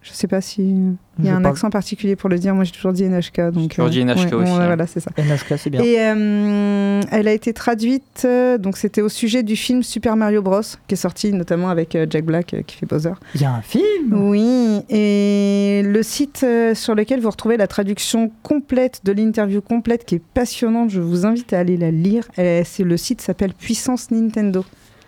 [0.07, 2.53] Je sais pas si il y Je a un parle- accent particulier pour le dire.
[2.53, 3.71] Moi, j'ai toujours dit NHK, donc.
[3.71, 4.65] toujours dit NHK ouais, aussi, hein.
[4.67, 5.09] Voilà, c'est ça.
[5.17, 5.81] NHK, c'est bien.
[5.81, 10.43] Et euh, elle a été traduite, euh, donc c'était au sujet du film Super Mario
[10.43, 13.13] Bros, qui est sorti notamment avec euh, Jack Black euh, qui fait Bowser.
[13.33, 17.65] Il y a un film Oui, et le site euh, sur lequel vous retrouvez la
[17.67, 22.25] traduction complète de l'interview complète, qui est passionnante, je vous invite à aller la lire.
[22.37, 24.63] Euh, c'est le site s'appelle Puissance Nintendo.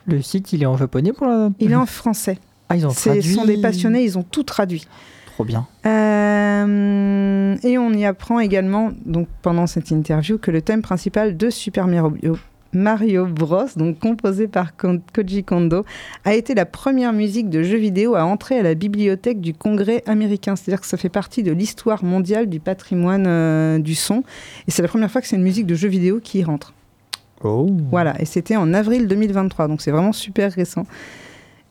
[0.07, 1.49] Le site, il est en japonais pour la...
[1.59, 2.39] Il est en français.
[2.69, 3.33] Ah, ils ont Ce traduit.
[3.33, 4.85] sont des passionnés, ils ont tout traduit.
[5.27, 5.67] Trop bien.
[5.85, 11.49] Euh, et on y apprend également, donc pendant cette interview, que le thème principal de
[11.49, 12.37] Super Mario,
[12.73, 15.85] Mario Bros, donc composé par Koji Kondo,
[16.25, 20.03] a été la première musique de jeu vidéo à entrer à la bibliothèque du Congrès
[20.05, 20.55] américain.
[20.55, 24.23] C'est-à-dire que ça fait partie de l'histoire mondiale du patrimoine euh, du son.
[24.67, 26.73] Et c'est la première fois que c'est une musique de jeu vidéo qui y rentre.
[27.43, 27.69] Oh.
[27.91, 30.87] Voilà, et c'était en avril 2023, donc c'est vraiment super récent.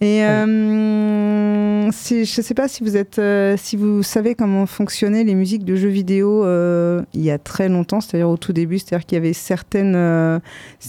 [0.03, 4.67] Et euh, si- je ne sais pas si vous êtes, euh, si vous savez comment
[4.67, 8.53] fonctionnaient les musiques de jeux vidéo euh, il y a très longtemps, c'est-à-dire au tout
[8.53, 10.41] début, c'est-à-dire qu'il y avait certaines,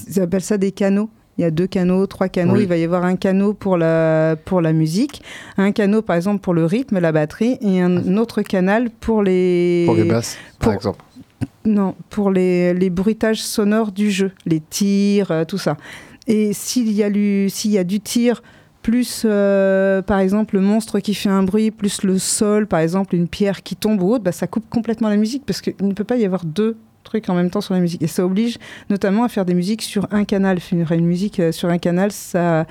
[0.07, 1.09] ils appellent ça des canaux.
[1.37, 2.55] Il y a deux canaux, trois canaux.
[2.55, 2.63] Oui.
[2.63, 5.21] Il va y avoir un canot pour la, pour la musique,
[5.57, 9.83] un canot par exemple pour le rythme, la batterie, et un autre canal pour les,
[9.85, 10.99] Pour les basses, pour- par exemple.
[11.63, 15.77] non, pour les, les bruitages sonores du jeu, les tirs, tout ça.
[16.25, 18.41] Et s'il y, a lu- s'il y a du tir,
[18.87, 23.15] plus euh, par exemple le monstre qui fait un bruit, plus le sol, par exemple
[23.15, 25.91] une pierre qui tombe ou autre, bah, ça coupe complètement la musique parce qu'il ne
[25.91, 28.01] peut pas y avoir deux trucs en même temps sur la musique.
[28.01, 28.57] Et ça oblige
[28.89, 30.61] notamment à faire des musiques sur un canal.
[30.61, 32.65] Faire une musique euh, sur un canal, ça,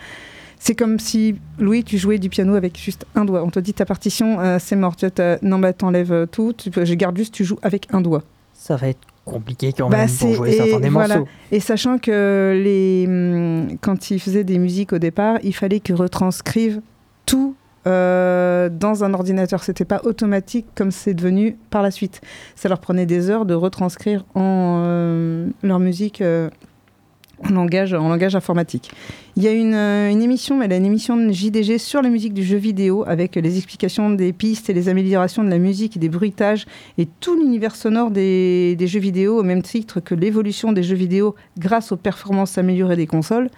[0.58, 3.44] C'est comme si, Louis, tu jouais du piano avec juste un doigt.
[3.44, 4.96] On te dit ta partition, euh, c'est mort.
[4.96, 5.04] Tu
[5.42, 6.54] non, bah t'enlèves tout.
[6.64, 8.22] Je garde juste, tu joues avec un doigt.
[8.54, 11.18] Ça va être compliqué quand Bah, même pour jouer et certains des voilà.
[11.18, 11.30] morceaux.
[11.52, 15.96] Et sachant que les, hum, quand ils faisaient des musiques au départ, il fallait qu'ils
[15.96, 16.80] retranscrivent
[17.26, 17.54] tout
[17.86, 19.62] euh, dans un ordinateur.
[19.62, 22.20] C'était pas automatique comme c'est devenu par la suite.
[22.54, 26.48] Ça leur prenait des heures de retranscrire en euh, leur musique euh,
[27.44, 28.90] en langage, informatique.
[29.36, 32.32] Il y a une, euh, une émission, a une émission de JDG sur la musique
[32.32, 36.00] du jeu vidéo avec les explications des pistes et les améliorations de la musique et
[36.00, 40.82] des bruitages et tout l'univers sonore des, jeux vidéo au même titre que l'évolution des
[40.82, 43.50] jeux vidéo grâce aux performances améliorées des consoles,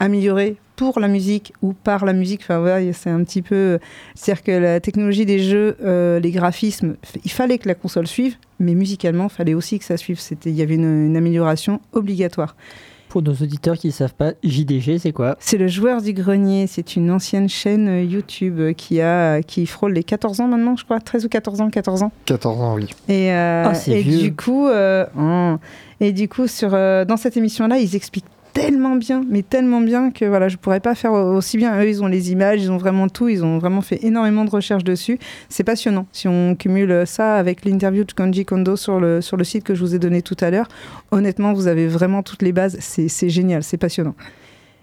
[0.00, 2.40] améliorées pour la musique ou par la musique.
[2.42, 3.78] Enfin ouais, c'est un petit peu,
[4.14, 8.36] c'est-à-dire que la technologie des jeux, euh, les graphismes, il fallait que la console suive,
[8.58, 10.20] mais musicalement, il fallait aussi que ça suive.
[10.46, 12.56] Il y avait une amélioration obligatoire.
[13.10, 15.36] Pour nos auditeurs qui ne savent pas, JDG, c'est quoi?
[15.40, 16.66] C'est le joueur du grenier.
[16.68, 21.00] C'est une ancienne chaîne YouTube qui a qui frôle les 14 ans maintenant, je crois,
[21.00, 22.12] 13 ou 14 ans, 14 ans.
[22.26, 22.86] 14 ans, oui.
[23.08, 24.18] Et, euh, Ah, c'est et vieux.
[24.20, 25.58] du coup, euh, hum.
[26.00, 30.10] et du coup, sur euh, dans cette émission-là, ils expliquent tellement bien, mais tellement bien
[30.10, 31.78] que voilà, je pourrais pas faire aussi bien.
[31.80, 34.50] Eux, ils ont les images, ils ont vraiment tout, ils ont vraiment fait énormément de
[34.50, 35.18] recherches dessus.
[35.48, 36.06] C'est passionnant.
[36.12, 39.74] Si on cumule ça avec l'interview de Kanji Kondo sur le sur le site que
[39.74, 40.68] je vous ai donné tout à l'heure,
[41.10, 42.76] honnêtement, vous avez vraiment toutes les bases.
[42.80, 44.14] C'est génial, c'est passionnant.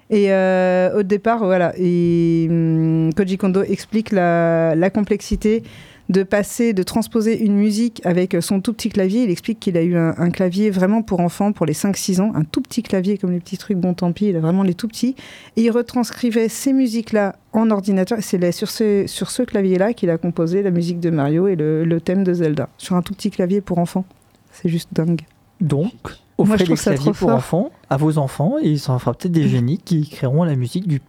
[0.10, 5.64] Et euh, au départ, voilà, hum, Koji Kondo explique la, la complexité
[6.10, 9.24] de passer, de transposer une musique avec son tout petit clavier.
[9.24, 12.32] Il explique qu'il a eu un, un clavier vraiment pour enfants, pour les 5-6 ans,
[12.34, 14.74] un tout petit clavier comme les petits trucs, bon tant pis, il a vraiment les
[14.74, 15.16] tout petits.
[15.56, 18.20] Et il retranscrivait ces musiques-là en ordinateur.
[18.22, 21.84] C'est sur ce, sur ce clavier-là qu'il a composé la musique de Mario et le,
[21.84, 24.06] le thème de Zelda, sur un tout petit clavier pour enfants.
[24.52, 25.22] C'est juste dingue.
[25.60, 25.92] Donc,
[26.38, 29.32] Moi, offrez je des claviers pour enfants à vos enfants et ça en fera peut-être
[29.32, 31.02] des génies qui créeront la musique du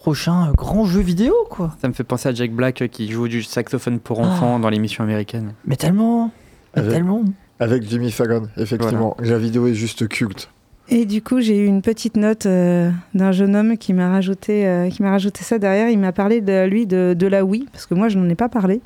[0.00, 1.76] prochain euh, grand jeu vidéo, quoi.
[1.80, 4.70] Ça me fait penser à Jack Black euh, qui joue du saxophone pour enfants dans
[4.70, 5.52] l'émission américaine.
[5.66, 6.30] Mais tellement,
[6.74, 7.22] mais Avec, tellement.
[7.60, 9.16] avec Jimmy Fallon, effectivement.
[9.20, 10.48] La vidéo est juste culte.
[10.88, 14.66] Et du coup, j'ai eu une petite note euh, d'un jeune homme qui m'a rajouté,
[14.66, 15.88] euh, qui m'a rajouté ça derrière.
[15.88, 18.34] Il m'a parlé de lui de, de la Wii, parce que moi, je n'en ai
[18.34, 18.80] pas parlé.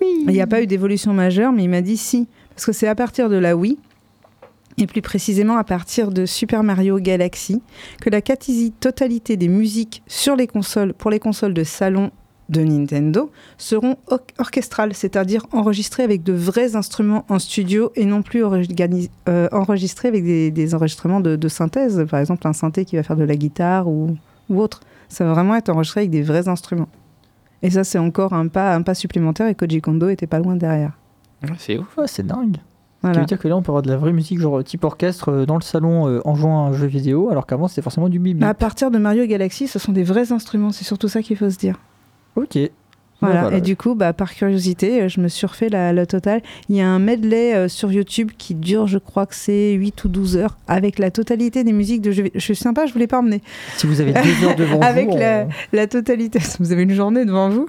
[0.00, 2.88] Il n'y a pas eu d'évolution majeure, mais il m'a dit si, parce que c'est
[2.88, 3.76] à partir de la Wii,
[4.80, 7.62] et plus précisément à partir de Super Mario Galaxy,
[8.00, 12.10] que la quasi-totalité des musiques sur les consoles, pour les consoles de salon
[12.48, 18.22] de Nintendo, seront or- orchestrales, c'est-à-dire enregistrées avec de vrais instruments en studio et non
[18.22, 23.16] plus euh, enregistrées avec des, enregistrements de, synthèse, par exemple un synthé qui va faire
[23.16, 24.16] de la guitare ou,
[24.48, 24.80] autre.
[25.08, 26.88] Ça va vraiment être enregistré avec des vrais instruments.
[27.62, 30.92] Et ça, c'est encore un pas, supplémentaire et Koji Kondo était pas loin derrière.
[31.58, 31.98] C'est ouf.
[32.06, 32.56] C'est dingue.
[33.02, 33.20] Ça Voilà.
[33.20, 35.46] veut dire que là, on peut avoir de la vraie musique, genre type orchestre, euh,
[35.46, 38.18] dans le salon euh, en jouant à un jeu vidéo, alors qu'avant, c'était forcément du
[38.18, 38.44] bibi.
[38.44, 41.48] À partir de Mario Galaxy, ce sont des vrais instruments, c'est surtout ça qu'il faut
[41.48, 41.76] se dire.
[42.36, 42.58] Ok.
[43.20, 43.42] Voilà.
[43.42, 43.56] Voilà.
[43.56, 46.40] Et du coup, bah, par curiosité, euh, je me suis refait la, la totale.
[46.68, 50.04] Il y a un medley euh, sur YouTube qui dure, je crois que c'est 8
[50.04, 52.24] ou 12 heures, avec la totalité des musiques de jeux.
[52.34, 53.42] Je suis sympa, je voulais pas emmener.
[53.76, 56.94] Si vous avez deux heures devant Avec vous, la- on- La totalité, vous avez une
[56.94, 57.66] journée devant vous.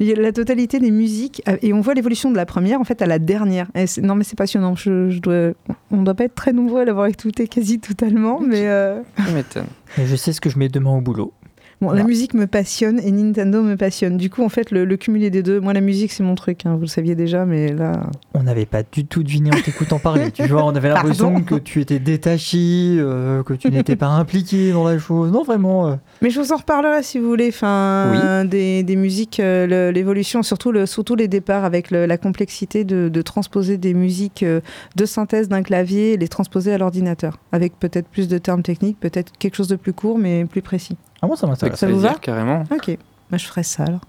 [0.00, 2.80] Il y a la totalité des musiques euh, et on voit l'évolution de la première
[2.80, 3.66] en fait à la dernière.
[3.74, 4.74] Et non mais c'est passionnant.
[4.76, 5.50] Je, je dois,
[5.90, 9.00] on doit pas être très nombreux à l'avoir écouté quasi totalement, euh.
[9.98, 11.32] Mais je sais ce que je mets demain au boulot.
[11.80, 14.16] Bon, la musique me passionne et Nintendo me passionne.
[14.16, 16.66] Du coup, en fait, le, le cumulé des deux, moi la musique c'est mon truc.
[16.66, 19.98] hein, vous le saviez déjà, mais là, On n'avait pas du tout deviné en t'écoutant
[19.98, 20.30] parler.
[20.32, 24.72] Tu vois, on avait l'impression que tu étais détaché, euh, que tu n'étais pas impliqué
[24.72, 25.30] dans la chose.
[25.32, 25.88] Non, vraiment.
[25.88, 27.48] euh, Mais je vous en reparlerai si vous voulez.
[27.48, 28.10] Enfin,
[28.42, 28.48] Oui.
[28.48, 33.08] des, des musiques, euh, l'évolution, surtout, le, surtout les départs avec le- la complexité de,
[33.08, 37.38] de transposer des musiques de synthèse d'un clavier et les transposer à l'ordinateur.
[37.52, 40.96] Avec peut-être plus de termes techniques, peut-être quelque chose de plus court mais plus précis.
[41.22, 41.78] Ah, moi, ça m'intéresse.
[41.78, 42.64] Ça vous plaisir, va carrément.
[42.70, 42.96] Ok,
[43.30, 44.00] bah, je ferai ça alors.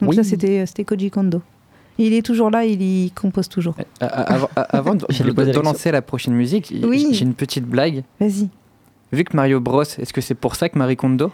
[0.00, 0.16] Donc Oui.
[0.16, 1.42] ça, c'était euh, c'était Koji Kondo.
[1.98, 3.74] Il est toujours là, il y compose toujours.
[3.78, 7.08] Euh, euh, avant, avant de, lancer la prochaine musique, Oui.
[7.12, 8.02] j'ai une petite blague.
[8.20, 8.48] Vas-y.
[9.12, 11.30] Vu que Mario Bros, est-ce que c'est pour ça que Marie Kondo?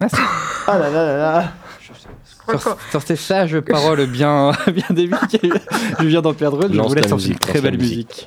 [0.00, 1.52] Ah là là là là
[2.58, 5.18] sur, sur ces sages paroles bien, bien débiles,
[6.00, 8.08] je viens d'en perdre une, je vous la laisse musique, une très belle musique.
[8.08, 8.26] musique.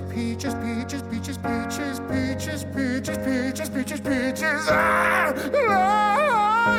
[0.00, 4.66] Peaches, peaches, peaches, peaches, peaches, peaches, peaches, peaches, peaches, peaches.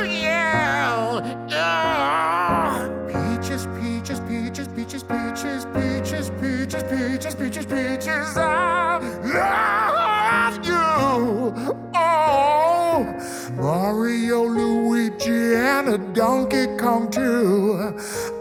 [0.06, 1.22] You.
[1.48, 2.88] Yeah.
[3.08, 8.36] Peaches, peaches, peaches, peaches, peaches, peaches, peaches, peaches, peaches, peaches.
[8.36, 10.74] I love you.
[11.94, 13.04] Oh,
[13.56, 14.75] Mario, Luigi,
[15.66, 17.92] and a Donkey Kong too.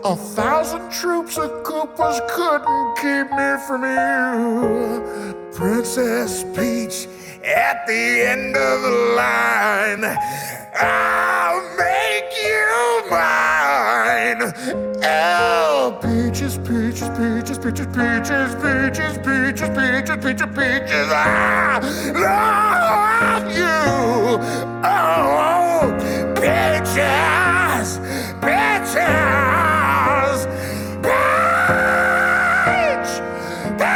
[0.03, 5.51] A thousand troops of Koopas couldn't keep me from you.
[5.51, 7.07] Princess Peach
[7.43, 10.03] at the end of the line.
[10.75, 14.41] I'll make you mine.
[15.03, 21.09] Oh, peaches, peaches, peaches, peaches, peaches, peaches, peaches, peaches, peaches, peaches.
[21.11, 21.79] I
[22.13, 23.85] love you.
[24.83, 27.01] Oh, peach,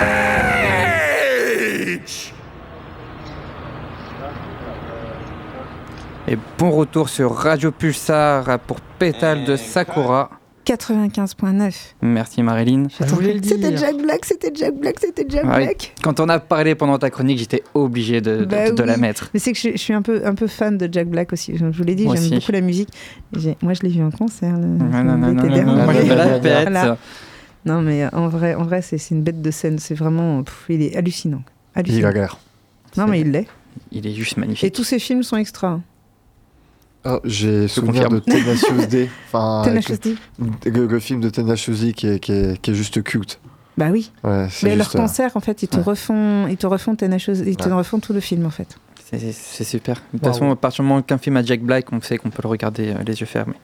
[0.05, 2.33] peach.
[6.27, 10.38] Et bon retour sur Radio Pulsar pour Pétale de Sakura.
[10.77, 11.73] 95.9.
[12.01, 12.83] Merci Marilyn.
[12.99, 13.75] Je voulais le C'était.
[13.75, 15.63] Jack Black, c'était Jack Black, c'était Jack Ah oui.
[15.65, 15.95] Black.
[16.03, 18.99] Quand on a parlé pendant ta chronique, j'étais obligé de, de- Bah de la oui.
[19.01, 19.29] mettre.
[19.33, 21.57] Mais c'est que je, je suis un peu, un peu fan de Jack Black aussi.
[21.57, 22.89] Je vous l'ai dit, j'aime beaucoup la musique.
[23.61, 24.55] Moi, je l'ai vu en concert.
[24.57, 25.63] le- Non, non, non, non, non, dernier.
[25.63, 26.69] non, moi, je me la pète.
[26.69, 26.97] Voilà.
[27.65, 29.79] Non, mais en vrai, en vrai c'est c'est une bête de scène.
[29.79, 30.43] C'est vraiment.
[30.43, 31.41] pff, il est hallucinant.
[31.75, 32.07] Il hallucinant.
[32.07, 32.39] a l'air.
[32.97, 33.47] Non, mais il l'est.
[33.91, 34.73] Il est juste Et magnifique.
[34.73, 35.81] tous ces films sont extra.
[37.05, 38.15] Oh, J'ai souvenir confirme.
[38.15, 39.09] de Tenacious D.
[39.27, 40.15] Enfin, avec Tenacious
[40.63, 40.69] D.
[40.69, 43.39] le, film de Tenacious D qui est, qui est, qui est juste culte.
[43.77, 44.11] Bah oui.
[44.25, 45.83] Ouais, Mais leur euh, concert, en fait, ils te ouais.
[45.83, 47.69] refont, ils te refont Tenacious- ils te Ouais.
[47.69, 48.77] refont refont tout le film, en fait.
[49.11, 49.95] C'est- super.
[50.13, 52.29] De toute façon, à partir du moment qu'un film a Jack Black, on sait qu'on
[52.29, 53.55] peut le regarder euh, les yeux fermés.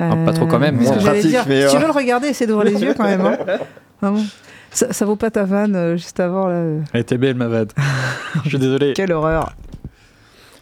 [0.00, 1.80] Euh, pas trop quand même, mais ce que en j'allais pratique, dire, mais, Si tu
[1.80, 3.20] veux le regarder, essaie d'ouvrir les yeux quand même.
[3.20, 3.36] hein.
[4.00, 4.24] Vraiment.
[4.70, 6.62] Ça, ça vaut pas ta vanne euh, juste avant là.
[6.94, 7.72] Elle était belle ma vade.
[8.44, 8.94] Je suis désolé.
[8.96, 9.52] Quelle horreur.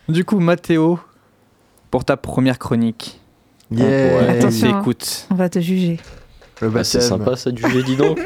[0.09, 0.99] Du coup, Mathéo,
[1.91, 3.21] pour ta première chronique,
[3.71, 3.87] Yeah.
[3.87, 4.27] Ouais.
[4.27, 4.79] on Attention, hein.
[4.79, 5.27] t'écoute.
[5.31, 5.99] On va te juger.
[6.63, 8.19] Bah, c'est sympa ça du jeu, dis donc.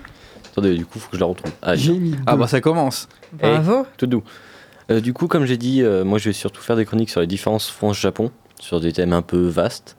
[0.52, 1.50] Attendez, du coup, faut que je la retrouve.
[1.62, 3.08] Ah, J'ai mis Ah bah ça commence.
[3.40, 3.58] Hey.
[3.58, 3.86] Bravo.
[3.96, 4.22] tout doux.
[4.90, 7.20] Euh, du coup, comme j'ai dit, euh, moi je vais surtout faire des chroniques sur
[7.20, 9.96] les différences France-Japon, sur des thèmes un peu vastes.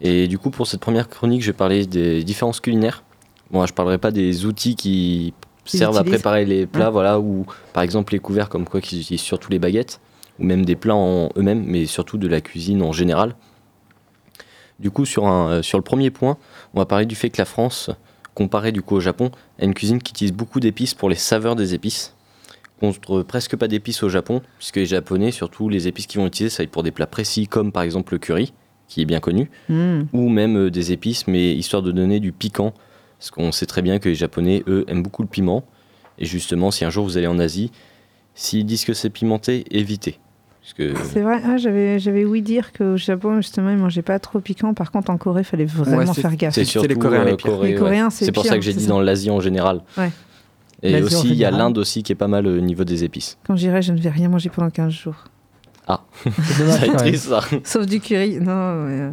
[0.00, 3.02] Et du coup, pour cette première chronique, je vais parler des différences culinaires.
[3.50, 5.32] Bon, je parlerai pas des outils qui
[5.64, 6.92] servent à préparer les plats, Ouais.
[6.92, 10.00] voilà, ou par exemple les couverts comme quoi qu'ils utilisent surtout les baguettes,
[10.38, 13.36] ou même des plats en eux-mêmes, mais surtout de la cuisine en général.
[14.80, 16.36] Du coup, sur, un, euh, sur le premier point,
[16.74, 17.90] on va parler du fait que la France,
[18.34, 21.54] comparée du coup au Japon, a une cuisine qui utilise beaucoup d'épices pour les saveurs
[21.54, 22.14] des épices
[22.80, 26.50] contre presque pas d'épices au Japon, puisque les Japonais, surtout les épices qu'ils vont utiliser,
[26.50, 28.52] ça va être pour des plats précis comme par exemple le curry,
[28.88, 30.02] qui est bien connu, Hmm.
[30.12, 32.74] ou même euh, des épices, mais histoire de donner du piquant,
[33.18, 35.64] parce qu'on sait très bien que les Japonais, eux, aiment beaucoup le piment,
[36.18, 37.70] et justement, si un jour vous allez en Asie,
[38.34, 40.18] s'ils disent que c'est pimenté, évitez.
[40.72, 44.40] Que C'est vrai, ah, j'avais, j'avais ouï dire qu'au Japon, justement, ils mangeaient pas trop
[44.40, 44.72] piquant.
[44.74, 46.54] Par contre, en Corée, il fallait vraiment Ouais, c'est- faire gaffe.
[46.54, 47.50] c'est c'est surtout les Coréens, euh, les pires.
[47.50, 47.78] Corée, Les ouais.
[47.80, 48.90] Coréens, c'est C'est pour pire, ça que j'ai c'est dit ça.
[48.90, 49.82] dans l'Asie en général.
[49.98, 50.10] Ouais.
[50.82, 53.38] Et aussi, il y a l'Inde aussi qui est pas mal au niveau des épices.
[53.46, 55.14] Quand j'irai, je ne vais rien manger pendant 15 jours.
[55.86, 56.96] C'est quand même.
[56.96, 57.40] triste, ça.
[57.62, 58.38] Sauf du curry.
[58.40, 59.10] Non, mais, euh,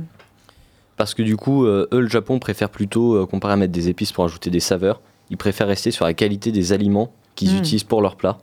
[0.97, 3.89] Parce que du coup, euh, eux, le Japon préfère plutôt, euh, comparé à mettre des
[3.89, 7.57] épices pour ajouter des saveurs, ils préfèrent rester sur la qualité des aliments qu'ils Mm.
[7.57, 8.37] utilisent pour leurs plats.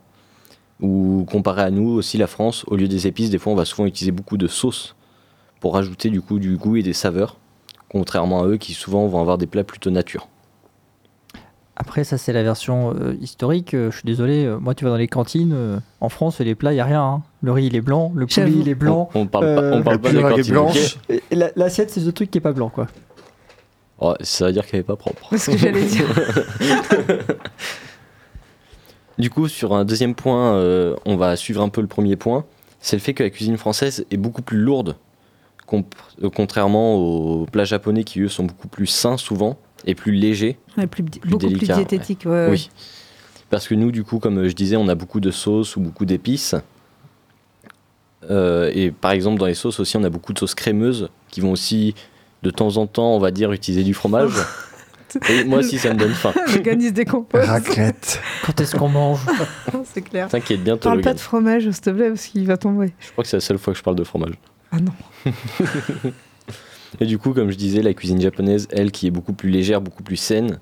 [0.81, 3.65] Ou comparé à nous aussi, la France, au lieu des épices, des fois, on va
[3.65, 4.95] souvent utiliser beaucoup de sauces
[5.59, 7.37] pour rajouter du coup du goût et des saveurs.
[7.89, 10.27] Contrairement à eux qui souvent vont avoir des plats plutôt nature.
[11.75, 13.73] Après, ça, c'est la version euh, historique.
[13.73, 15.53] Euh, je suis désolé, euh, moi, tu vas dans les cantines.
[15.53, 17.01] euh, en France, les plats, il n'y a rien.
[17.03, 17.23] hein.
[17.41, 18.11] Le riz, il est blanc.
[18.15, 19.09] Le poulet, il est blanc.
[19.15, 20.09] On, on parle pas, on parle Le pas.
[21.09, 22.87] Et la- L'assiette, c'est ce truc qui est pas blanc, quoi.
[24.01, 25.25] Oh, ça veut dire qu'elle est pas propre.
[25.31, 26.05] c'est ce que j'allais dire.
[29.19, 32.45] Du coup, sur un deuxième point, euh, on va suivre un peu le premier point.
[32.79, 34.95] C'est le fait que la cuisine française est beaucoup plus lourde,
[35.73, 40.57] euh, contrairement aux plats japonais qui, eux, sont beaucoup plus sains souvent et plus légers.
[40.77, 42.21] Ouais, plus, beaucoup plus diététique.
[42.25, 42.49] ouais, ouais.
[42.51, 42.69] Oui.
[43.49, 46.05] Parce que nous, du coup, comme je disais, on a beaucoup de sauces ou beaucoup
[46.05, 46.55] d'épices.
[48.29, 51.41] Euh, et par exemple, dans les sauces aussi, on a beaucoup de sauces crémeuses qui
[51.41, 51.95] vont aussi,
[52.43, 54.31] de temps en temps, on va dire, utiliser du fromage.
[55.29, 56.33] et moi aussi, ça me donne faim.
[56.53, 57.43] Le gars, il se décompose.
[57.45, 58.21] Raclette.
[58.45, 59.19] Quand est-ce qu'on mange?
[59.93, 60.27] C'est clair.
[60.29, 62.93] T'inquiète, bientôt Parle le pas de fromage, s'il te plaît, parce qu'il va tomber.
[62.99, 64.33] Je crois que c'est la seule fois que je parle de fromage.
[64.71, 65.31] Ah non.
[66.99, 69.81] Et du coup, comme je disais, la cuisine japonaise, elle, qui est beaucoup plus légère,
[69.81, 70.59] beaucoup plus saine.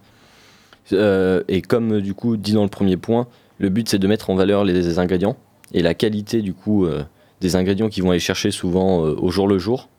[0.93, 3.27] euh, et comme du coup dit dans le premier point,
[3.59, 5.35] le but c'est de mettre en valeur les ingrédients
[5.73, 7.03] et la qualité du coup euh,
[7.41, 9.89] des ingrédients qu'ils vont aller chercher souvent euh, au jour le jour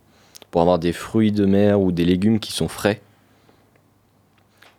[0.51, 3.03] pour avoir des fruits de mer ou des légumes qui sont frais.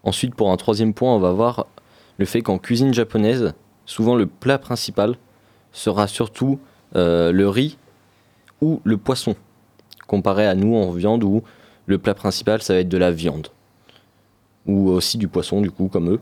[0.04, 1.68] Ensuite, pour un troisième point, on va voir
[2.18, 3.54] le fait qu'en cuisine japonaise,
[3.86, 5.16] souvent le plat principal
[5.72, 6.60] sera surtout
[6.96, 7.78] euh, le riz
[8.62, 9.36] ou le poisson,
[10.08, 11.44] comparé à nous en viande où
[11.86, 13.48] le plat principal ça va être de la viande
[14.66, 16.20] ou aussi du poisson du coup comme eux.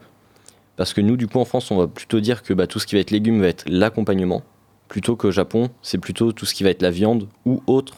[0.76, 2.86] Parce que nous du coup en France on va plutôt dire que bah, tout ce
[2.86, 4.44] qui va être légumes va être l'accompagnement,
[4.88, 7.96] plutôt qu'au Japon c'est plutôt tout ce qui va être la viande ou autre,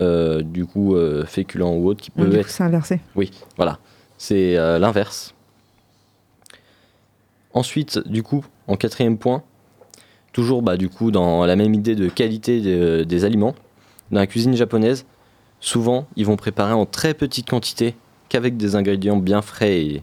[0.00, 3.00] euh, du coup euh, féculent ou autre qui peut coup, être c'est inversé.
[3.56, 3.78] voilà,
[4.24, 5.34] c'est euh, l'inverse.
[7.52, 9.42] Ensuite, du coup, en quatrième point,
[10.32, 13.54] toujours bah, du coup dans la même idée de qualité de- des aliments,
[14.10, 15.04] dans la cuisine japonaise,
[15.60, 17.94] souvent ils vont préparer en très petite quantité
[18.30, 20.02] qu'avec des ingrédients bien frais et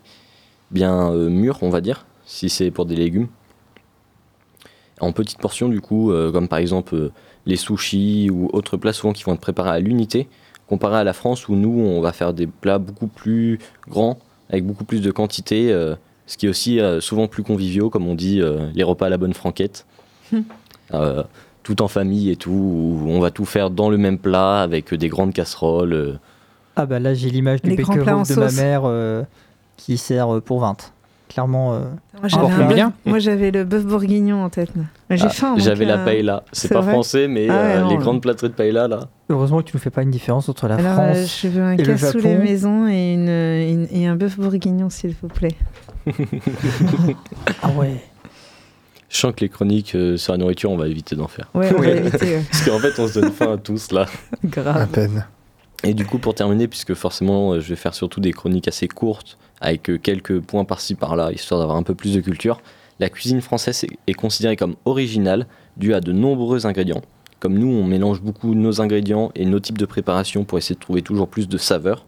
[0.70, 3.28] bien euh, mûrs, on va dire, si c'est pour des légumes.
[5.00, 7.10] En petites portions, du coup, euh, comme par exemple
[7.48, 10.30] les sushis ou autres plats souvent qui vont être préparés à l'unité,
[10.72, 13.60] comparé à la France où nous on va faire des plats beaucoup plus
[13.90, 14.18] grands
[14.50, 15.96] avec beaucoup plus de quantité euh,
[16.28, 19.10] ce qui est aussi euh, souvent plus conviviaux comme on dit euh, les repas à
[19.10, 19.86] la bonne franquette
[20.94, 21.24] Euh,
[21.64, 24.94] tout en famille et tout où on va tout faire dans le même plat avec
[24.94, 26.14] des grandes casseroles euh.
[26.76, 29.24] Ah bah là j'ai l'image du bakery de ma mère euh,
[29.78, 30.92] qui sert pour 20.
[31.32, 31.80] Clairement, euh,
[32.22, 34.70] bœuf- Moi, j'avais le bœuf bourguignon en tête.
[35.10, 35.56] J'ai Ah, faim.
[35.58, 38.50] j'avais la euh, paella c'est pas vrai français mais Ah euh, non, les grandes plâtrées
[38.50, 41.14] de paella là heureusement que tu ne fais pas une différence entre la Alors, euh,
[41.14, 41.40] France.
[41.44, 42.44] je veux un et le cassoulet Japon.
[42.44, 45.56] maison et, une, une- et un bœuf bourguignon, s'il vous plaît.
[47.62, 47.96] Ah ouais.
[49.10, 51.70] je sens que les chroniques euh, sur la nourriture on va éviter d'en faire Ouais,
[51.76, 51.88] on Oui.
[51.88, 52.36] va éviter.
[52.38, 52.44] ouais.
[52.52, 54.02] parce qu'en fait on se donne faim à tous là
[54.44, 54.88] À Grave.
[54.90, 55.26] peine.
[55.84, 58.88] Et du coup, pour terminer, puisque forcément, euh, je vais faire surtout des chroniques assez
[58.88, 62.62] courtes, avec euh, quelques points par-ci par-là, histoire d'avoir un peu plus de culture,
[63.00, 65.48] la cuisine française est, considérée comme originale,
[65.78, 67.02] due à de nombreux ingrédients.
[67.40, 70.80] Comme nous, on mélange beaucoup nos ingrédients et nos types de préparation pour essayer de
[70.80, 72.06] trouver toujours plus de saveurs.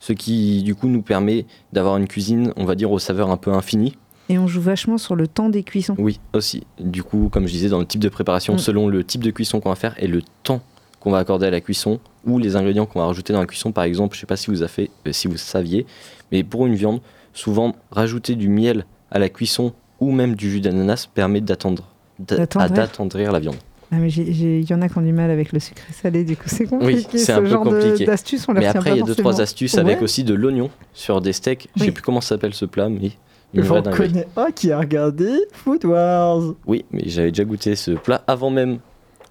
[0.00, 3.36] Ce qui, du coup, nous permet d'avoir une cuisine, on va dire, aux saveurs un
[3.36, 3.96] peu infinies.
[4.30, 5.94] Et on joue vachement sur le temps des cuissons.
[5.98, 6.66] Oui, aussi.
[6.78, 8.58] Du coup, comme je disais, dans le type de préparation, Mm.
[8.58, 10.60] selon le type de cuisson qu'on va faire et le temps
[11.00, 13.72] qu'on va accorder à la cuisson ou les ingrédients qu'on va rajouter dans la cuisson.
[13.72, 15.86] Par exemple, je sais pas si vous, a fait, euh, si vous saviez,
[16.32, 17.00] mais pour une viande,
[17.32, 22.36] souvent rajouter du miel à la cuisson ou même du jus d'ananas permet d'attendre, d'a-
[22.36, 22.72] D'attendrir.
[22.72, 23.56] à d'attendrir la viande.
[23.90, 25.90] Ah, mais j'ai- j'ai- il y en a qui ont du mal avec le sucré
[25.94, 27.16] salé, du coup c'est compliqué.
[27.18, 28.04] c'est ce un peu genre compliqué.
[28.04, 30.68] d'astuces, on les Mais après, il y a deux trois astuces avec aussi de l'oignon
[30.92, 31.68] sur des steaks.
[31.74, 31.92] Je sais Oui.
[31.92, 33.12] plus comment ça s'appelle ce plat, mais
[33.54, 36.52] J'en connais un qui a regardé Food Wars.
[36.66, 38.78] Oui, mais j'avais déjà goûté ce plat avant même.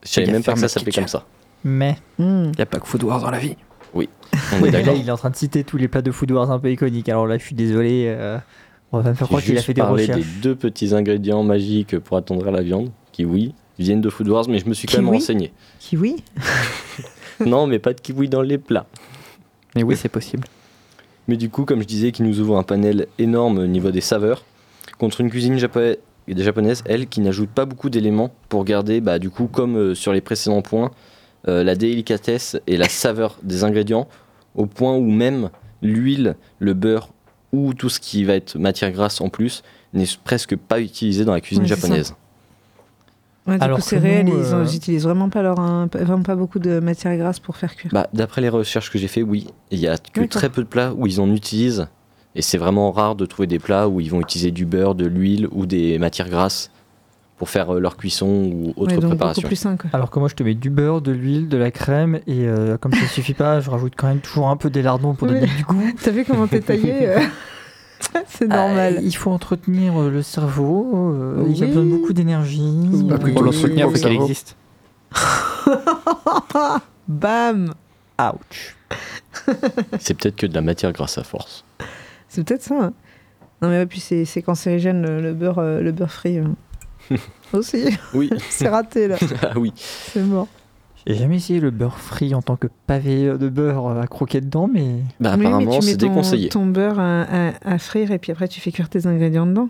[0.04, 1.24] Je savais même pas que ça s'appelait comme ça.
[1.64, 2.46] Mais Hmm.
[2.46, 3.56] Il n'y a pas que Food Wars dans la vie.
[4.54, 6.50] On est là il est en train de citer tous les plats de Food Wars
[6.52, 7.10] un peu iconiques.
[7.10, 8.06] Alors là je suis désolé.
[8.08, 8.38] euh,
[8.92, 10.20] on va me faire croire qu'il a fait des recherches.
[10.20, 14.46] des deux petits ingrédients magiques pour attendrir la viande, qui oui, viennent de Food Wars,
[14.48, 15.52] mais je me suis quand même renseigné.
[15.80, 16.24] Kiwi
[17.46, 18.88] non, mais pas de kiwi dans les plats.
[19.76, 20.48] Mais oui, c'est possible.
[21.28, 24.02] Mais du coup, comme je disais, qui nous ouvre un panel énorme au niveau des
[24.02, 24.44] saveurs,
[24.98, 25.98] contre une cuisine japo-
[26.30, 30.14] japonaise, elle, qui n'ajoute pas beaucoup d'éléments pour garder, bah, du coup, comme euh, sur
[30.14, 30.92] les précédents points,
[31.48, 34.08] euh, la délicatesse et la saveur des ingrédients,
[34.56, 35.50] au point où même
[35.82, 37.10] l'huile, le beurre
[37.54, 39.64] ou tout ce qui va être matière grasse en plus
[39.94, 42.16] n'est presque pas utilisé dans la cuisine Ouais, japonaise.
[43.46, 46.24] Ouais, du Alors coup, c'est réel, nous, ils, euh, ils utilisent vraiment pas, leur, vraiment
[46.24, 47.92] pas beaucoup de matière grasse pour faire cuire.
[47.94, 50.68] Bah, D'après les recherches que j'ai fait, oui, il y a que très peu de
[50.68, 51.88] plats où ils en utilisent.
[52.36, 55.06] Et c'est vraiment rare de trouver des plats où ils vont utiliser du beurre, de
[55.06, 56.70] l'huile ou des matières grasses
[57.38, 59.42] pour faire euh, leur cuisson ou autre Ouais, donc préparation.
[59.42, 59.78] beaucoup plus sain.
[59.78, 59.90] quoi.
[59.94, 62.78] Alors que moi je te mets du beurre, de l'huile, de la crème et euh,
[62.78, 65.28] comme ça ne suffit pas, je rajoute quand même toujours un peu des lardons pour
[65.28, 65.50] donner Oui.
[65.58, 65.92] du goût.
[66.04, 67.20] T'as vu comment t'es taillé euh
[68.28, 68.96] C'est normal.
[68.98, 71.74] Euh, il faut entretenir euh, le cerveau, euh, il a Oui.
[71.74, 72.72] besoin de beaucoup d'énergie.
[73.10, 74.56] pas pris Pour le l'entretenir, faut pour qu'il le existe.
[77.08, 77.74] Bam
[78.20, 78.76] Ouch.
[80.00, 81.64] C'est peut-être que de la matière grasse à force.
[82.28, 82.76] C'est peut-être ça.
[82.82, 82.94] hein.
[83.62, 86.40] Non mais ouais, puis c'est c'est cancérigène le, le beurre, le beurre frit.
[87.54, 89.72] Aussi, Oui, c'est raté là, ah oui.
[89.76, 90.48] c'est mort.
[91.06, 94.42] J'ai jamais essayé le beurre frit en tant que pavé de beurre euh, à croquer
[94.42, 96.50] dedans, mais Bah, Oui, mais apparemment, tu mets c'est ton, déconseillé.
[96.50, 99.70] ton beurre à, à- à frire et puis après tu fais cuire tes ingrédients dedans.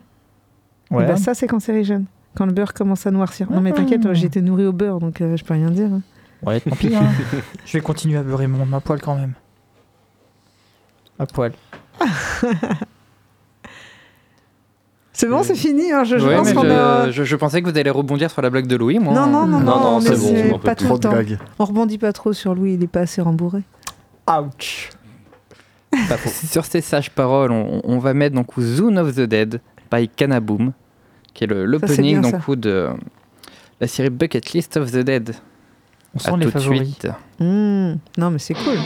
[0.91, 1.05] Et ouais.
[1.05, 2.05] bah, ça c'est cancérigène.
[2.35, 3.51] Quand le beurre commence à noircir.
[3.51, 4.13] Non mais t'inquiète, Ah.
[4.15, 5.91] j'ai été nourri au beurre donc euh, je peux rien dire.
[5.93, 6.01] hein.
[6.43, 6.95] Ouais, tant pis.
[6.95, 7.05] hein.
[7.65, 9.33] je vais continuer à beurrer mon ma poêle quand même.
[11.19, 11.51] À poil.
[15.19, 15.91] C'est bon, c'est fini.
[15.91, 17.09] hein, Je, je Ouais, pense je, a.
[17.09, 19.15] je- je pensais que vous allez rebondir sur la blague de Louis, moi.
[19.15, 21.09] Non, non, non, Non, non, non, on c'est bon, pas Trop de.
[21.57, 23.63] On rebondit pas trop sur lui, il est pas assez rembourré.
[24.29, 24.91] Ouch.
[26.47, 29.59] Sur ces sages paroles, on, on va mettre donc Zone of the Dead
[29.91, 30.71] by Kanaboom,
[31.33, 32.21] qui est l'opening
[32.55, 32.89] de
[33.81, 35.35] la série Bucket List of the Dead.
[36.13, 36.81] On sent À les tout de favoris.
[36.89, 37.07] suite.
[37.39, 38.77] Hmm, Non, mais c'est cool.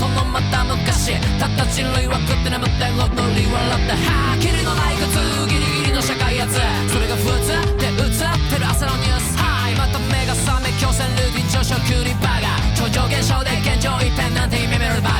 [0.00, 5.12] そのまた昔たった人類は食って眠って踊り笑ってはあキリのない靴
[5.44, 6.56] ギリギリの社会やつ。
[6.88, 9.36] それが普通って映ってる朝のニュース。
[9.36, 9.76] はい。
[9.76, 15.19] また目が覚め強制ルーティン上昇クリバーガー超常現象で現状一変なんて夢見るバ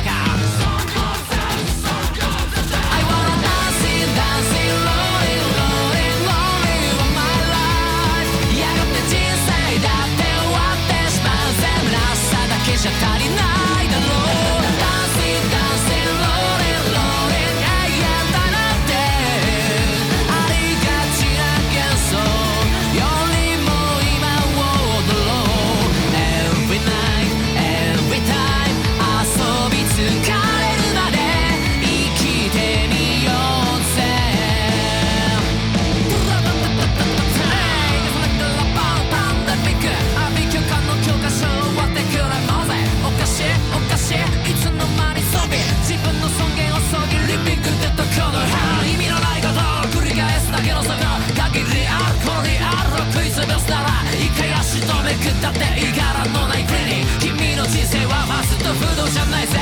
[55.51, 56.75] っていいからのない国。
[57.19, 59.57] 君の人生はファストフードじゃないぜ、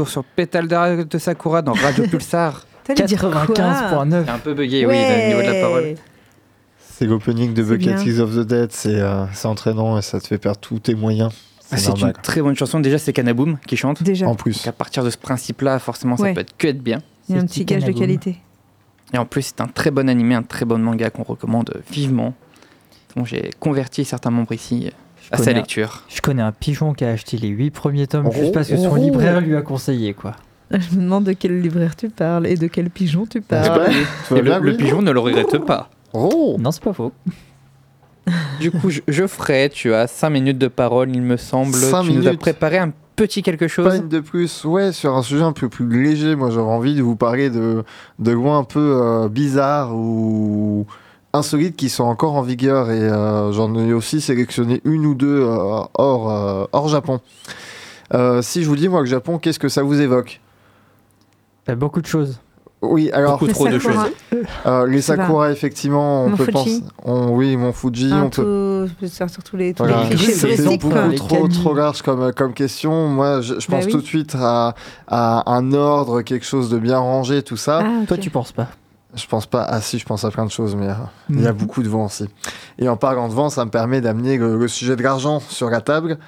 [0.00, 2.66] retour sur Pétale de de Sakura dans Radio Pulsar.
[2.84, 4.24] T'allais dire quoi 95.9.
[4.24, 5.94] C'est un peu bugué, oui, au niveau de la parole.
[6.78, 10.38] C'est l'opening de Bucket of the Dead, c'est euh, c'est entraînant et ça te fait
[10.38, 11.32] perdre tous tes moyens.
[11.72, 12.80] Ah, C'est une très bonne chanson.
[12.80, 14.02] Déjà, c'est Kanaboom qui chante.
[14.02, 16.34] Déjà, En Donc, plus, à partir de ce principe-là, forcément, ça Ouais.
[16.34, 17.00] peut être que être bien.
[17.28, 18.36] il y a un petit gage de qualité.
[19.14, 22.34] Et en plus, c'est un très bon animé, un très bon manga qu'on recommande vivement.
[23.16, 24.90] dont j'ai converti certains membres ici
[25.30, 26.02] à sa un- lecture.
[26.08, 28.76] Je connais un pigeon qui a acheté les 8 premiers tomes Oh, juste parce que
[28.76, 28.96] son oh.
[28.96, 30.32] libraire lui a conseillé quoi.
[30.70, 33.88] Je me demande de quel libraire tu parles et de quel pigeon tu parles.
[34.28, 35.90] tu Et le, le pigeon ne le regrette pas.
[36.12, 37.12] Oh Non, c'est pas faux.
[38.60, 41.74] Du coup, je, Geoffrey, tu as 5 minutes de parole, il me semble.
[41.74, 42.40] Cinq tu nous as minutes.
[42.40, 43.96] préparé un petit quelque Pas chose.
[43.96, 46.36] une de plus, ouais, sur un sujet un peu plus léger.
[46.36, 47.82] Moi, j'aurais envie de vous parler de,
[48.18, 50.86] de lois un peu euh, bizarres ou
[51.32, 52.90] insolites qui sont encore en vigueur.
[52.90, 57.20] Et euh, j'en ai aussi sélectionné une ou deux euh, hors, euh, hors Japon.
[58.14, 60.40] Euh, si je vous dis, moi, que Japon, qu'est-ce que ça vous évoque?
[61.68, 62.40] A beaucoup de choses.
[62.82, 63.94] Oui, alors, Beaucoup trop de choses.
[64.64, 65.02] euh, les.
[65.02, 66.52] Sakura, effectivement, on peut Fuji.
[66.52, 66.82] penser.
[67.04, 68.88] on- oui, mon Fuji, Un on peut.
[68.98, 70.04] tout, sur tous les, tous Voilà.
[70.04, 71.10] les clichés C'est- beaucoup quoi.
[71.14, 73.06] Trop, trop large comme, comme question.
[73.08, 73.92] Moi, je, je Bah pense oui.
[73.92, 74.74] tout de suite à,
[75.08, 77.82] à un ordre, quelque chose de bien rangé, tout ça.
[77.84, 78.06] Ah.
[78.08, 78.68] Toi, tu penses pas
[79.14, 79.62] Je pense pas.
[79.68, 80.94] Ah si, je pense à plein de choses, mais euh,
[81.30, 81.58] il y a Mhm.
[81.58, 82.28] beaucoup de vent aussi.
[82.78, 85.68] Et en parlant de vent, ça me permet d'amener le, le sujet de l'argent sur
[85.70, 86.18] la table.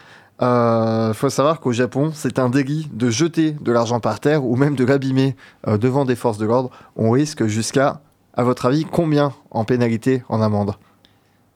[0.41, 4.57] Il faut savoir qu'au Japon, c'est un délit de jeter de l'argent par terre ou
[4.57, 5.37] même de l'abîmer
[5.69, 6.71] euh, devant des forces de l'ordre.
[6.97, 8.01] On risque jusqu'à,
[8.35, 10.73] à votre avis, combien en pénalité, en amende?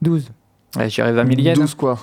[0.03, 0.31] 12.
[0.77, 1.57] Ouais, J'y arrive à millienne.
[1.57, 1.99] 12 quoi?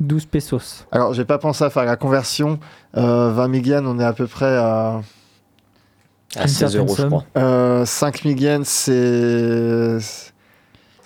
[0.00, 0.84] 12 pesos.
[0.92, 2.58] Alors, j'ai pas pensé à faire la conversion.
[2.96, 5.00] Euh, 20 000 yens, on est à peu près à.
[6.36, 7.24] À Une 16 certaine euros, je crois.
[7.36, 9.98] Euh, 5 000 yens, c'est.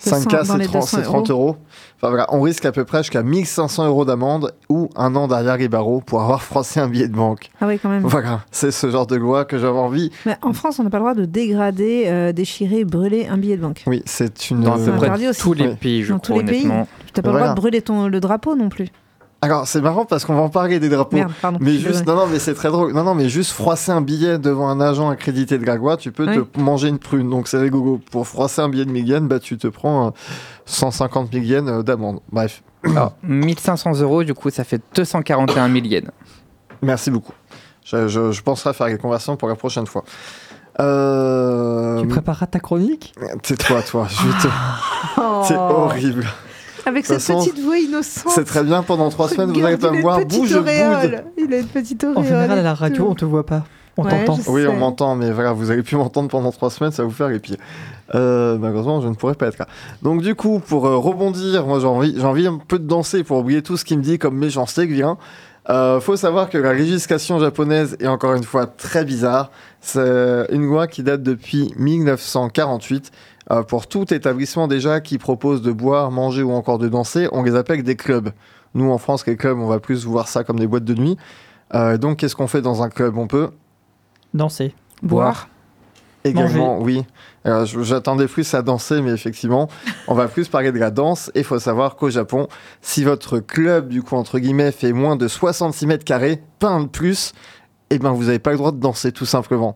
[0.03, 1.55] 5K, dans c'est les 30, 200 c'est 30 euros.
[1.95, 5.55] Enfin voilà, on risque à peu près jusqu'à 1500 euros d'amende ou un an derrière
[5.55, 7.49] les barreaux pour avoir froissé un billet de banque.
[7.61, 8.03] Ah oui, quand même.
[8.03, 10.11] Voilà, c'est ce genre de loi que j'avais envie.
[10.25, 13.55] Mais en France, on n'a pas le droit de dégrader, euh, déchirer, brûler un billet
[13.55, 13.83] de banque.
[13.87, 14.59] Oui, c'est une.
[14.63, 16.63] Dans à peu près tous les pays, je Dans crois, tous les pays.
[16.63, 16.85] Tu n'as pas
[17.21, 17.39] le Voilà.
[17.45, 18.89] droit de brûler ton, le drapeau non plus.
[19.43, 21.17] Alors, c'est marrant parce qu'on va en parler des drapeaux.
[21.17, 21.57] Merde, pardon.
[21.61, 22.93] Mais je juste, non, non, mais c'est très drôle.
[22.93, 26.25] Non, non, mais juste froisser un billet devant un agent accrédité de Gagua, tu peux
[26.27, 26.39] Oui.
[26.51, 27.29] te manger une prune.
[27.29, 27.99] Donc c'est rigolo.
[28.11, 30.11] Pour froisser un billet de 1000 yens, bah, tu te prends euh,
[30.65, 32.19] 150 000 yens euh, d'amende.
[32.31, 36.09] Bref, Alors, 1500 euros, du coup, ça fait 241 000 yens.
[36.81, 37.33] merci beaucoup.
[37.85, 40.03] Je, je, je penserai à faire les conversions pour la prochaine fois.
[40.79, 42.01] Euh...
[42.01, 43.13] Tu prépareras ta chronique?
[43.43, 44.07] Tais-toi, toi.
[44.09, 44.53] Je te-
[45.17, 45.41] Oh.
[45.47, 46.25] C'est horrible.
[46.85, 48.33] Avec cette façon, petite voix innocente.
[48.35, 48.83] C'est très bien.
[48.83, 50.25] Pendant trois semaines, vous n'allez pas me voir.
[50.25, 51.25] Bouge, auréole.
[51.37, 52.17] Il a une petite auréole.
[52.19, 53.09] En général, à la radio, tout.
[53.11, 53.63] on te voit pas.
[53.95, 54.39] On Ouais, t'entend.
[54.47, 57.13] Oui, on m'entend, mais voilà, vous avez pu m'entendre pendant trois semaines, ça va vous
[57.13, 57.57] faire les pieds.
[58.15, 59.67] Euh, malheureusement, je ne pourrais pas être là.
[60.01, 63.23] Donc, du coup, pour euh, rebondir, moi j'ai envie, j'ai envie un peu de danser
[63.23, 65.17] pour oublier tout ce qui me dit comme méchanceté que vient.
[65.69, 69.49] Euh, faut savoir que la législation japonaise est encore une fois très bizarre.
[69.79, 73.11] C'est une loi qui date depuis 1948.
[73.51, 77.43] Euh, pour tout établissement déjà qui propose de boire, manger ou encore de danser, on
[77.43, 78.29] les appelle des clubs.
[78.73, 81.17] Nous en France, les clubs, on va plus voir ça comme des boîtes de nuit.
[81.75, 83.17] Euh, donc qu'est-ce qu'on fait dans un club?
[83.17, 83.49] On peut
[84.33, 84.73] Danser.
[85.01, 85.49] Boire.
[86.23, 87.03] Également, oui.
[87.43, 89.67] Alors, je- J'attendais plus à danser, mais effectivement,
[90.07, 91.29] on va plus parler de la danse.
[91.35, 92.47] Et il faut savoir qu'au Japon,
[92.81, 96.83] si votre club, du coup, entre guillemets, fait moins de 66 mètres carrés, pas un
[96.83, 97.33] de plus,
[97.89, 99.75] eh ben, vous n'avez pas le droit de danser, tout simplement.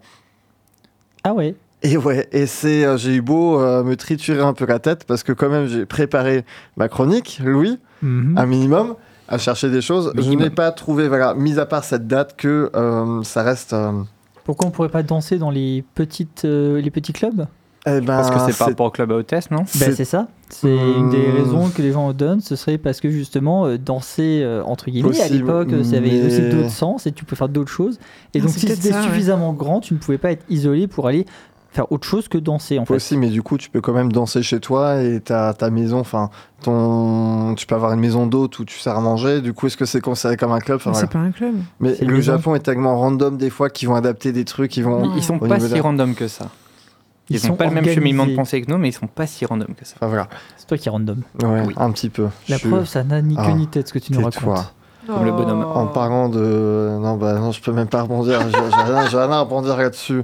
[1.26, 1.53] Ah ouais.
[1.84, 5.03] Et ouais, et c'est, euh, j'ai eu beau euh, me triturer un peu la tête,
[5.05, 6.43] parce que quand même, j'ai préparé
[6.75, 8.34] ma chronique, Louis, Mhm.
[8.38, 8.95] un minimum,
[9.28, 10.11] à chercher des choses.
[10.17, 13.73] Je n'ai pas trouvé, voilà, mis à part cette date, que euh, ça reste...
[13.73, 13.91] euh,
[14.43, 17.45] Pourquoi on pourrait pas danser dans les, petites, euh, les petits clubs?
[17.86, 19.59] Eh ben, Parce que c'est par rapport au club à hôtesse, non?
[19.80, 20.28] Ben, c'est- ça.
[20.49, 21.36] C'est une des Hmm.
[21.36, 22.41] raisons que les gens donnent.
[22.41, 26.09] Ce serait parce que justement, euh, danser, euh, entre guillemets, à l'époque, euh, ça avait
[26.09, 27.97] mais- aussi d'autres sens et tu peux faire d'autres choses.
[28.34, 29.03] Et Ah, donc, si c'était ça, ouais.
[29.07, 31.25] suffisamment grand, tu ne pouvais pas être isolé pour aller
[31.78, 32.93] faire autre chose que danser, en fait.
[32.95, 35.99] Aussi, mais du coup, tu peux quand même danser chez toi et ta, ta maison,
[35.99, 36.30] enfin,
[36.63, 39.41] ton, tu peux avoir une maison d'hôte où tu sers à manger.
[39.41, 40.78] Du coup, est-ce que c'est considéré comme un club?
[40.78, 41.07] Enfin, Mais voilà.
[41.07, 41.55] C'est pas un club.
[41.80, 42.21] Mais le maison.
[42.34, 45.13] Japon est tellement random des fois qu'ils vont adapter des trucs, ils vont.
[45.15, 46.47] Ils sont pas si random que ça.
[47.30, 49.07] Ils, Ils ont sont pas le même cheminement de pensée que nous, mais ils sont
[49.07, 49.95] pas si random que ça.
[49.97, 51.21] Enfin voilà, C'est toi qui es random.
[51.43, 51.73] ouais, Oui.
[51.78, 52.28] un petit peu.
[52.49, 54.73] La Je preuve, ça n'a ni queue Ah, ni tête ce que tu nous racontes.
[55.05, 55.63] Comme le bonhomme.
[55.63, 56.97] En parlant de.
[56.99, 58.41] Non, bah non, je peux même pas rebondir.
[58.49, 60.23] J'ai rien à rebondir là-dessus.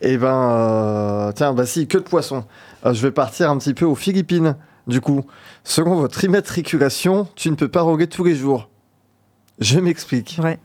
[0.00, 0.28] Et ben.
[0.28, 2.44] euh, Tiens, bah si, que de poisson.
[2.86, 4.56] Euh, je vais partir un petit peu aux Philippines.
[4.86, 5.24] Du coup,
[5.62, 8.68] selon votre immatriculation, tu ne peux pas roguer tous les jours.
[9.58, 10.36] Je m'explique.
[10.38, 10.58] Vrai.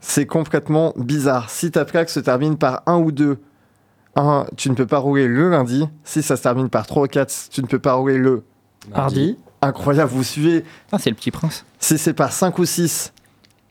[0.00, 1.50] C'est complètement bizarre.
[1.50, 3.38] Si ta plaque se termine par 1 ou 2,
[4.16, 5.86] un, tu ne peux pas rouler le lundi.
[6.04, 8.44] Si ça se termine par 3 ou 4, tu ne peux pas rouler le.
[8.90, 9.36] Mardi.
[9.60, 10.64] Incroyable, vous suivez.
[10.92, 11.64] Ah, c'est le petit prince.
[11.78, 13.12] Si c'est par 5 ou 6,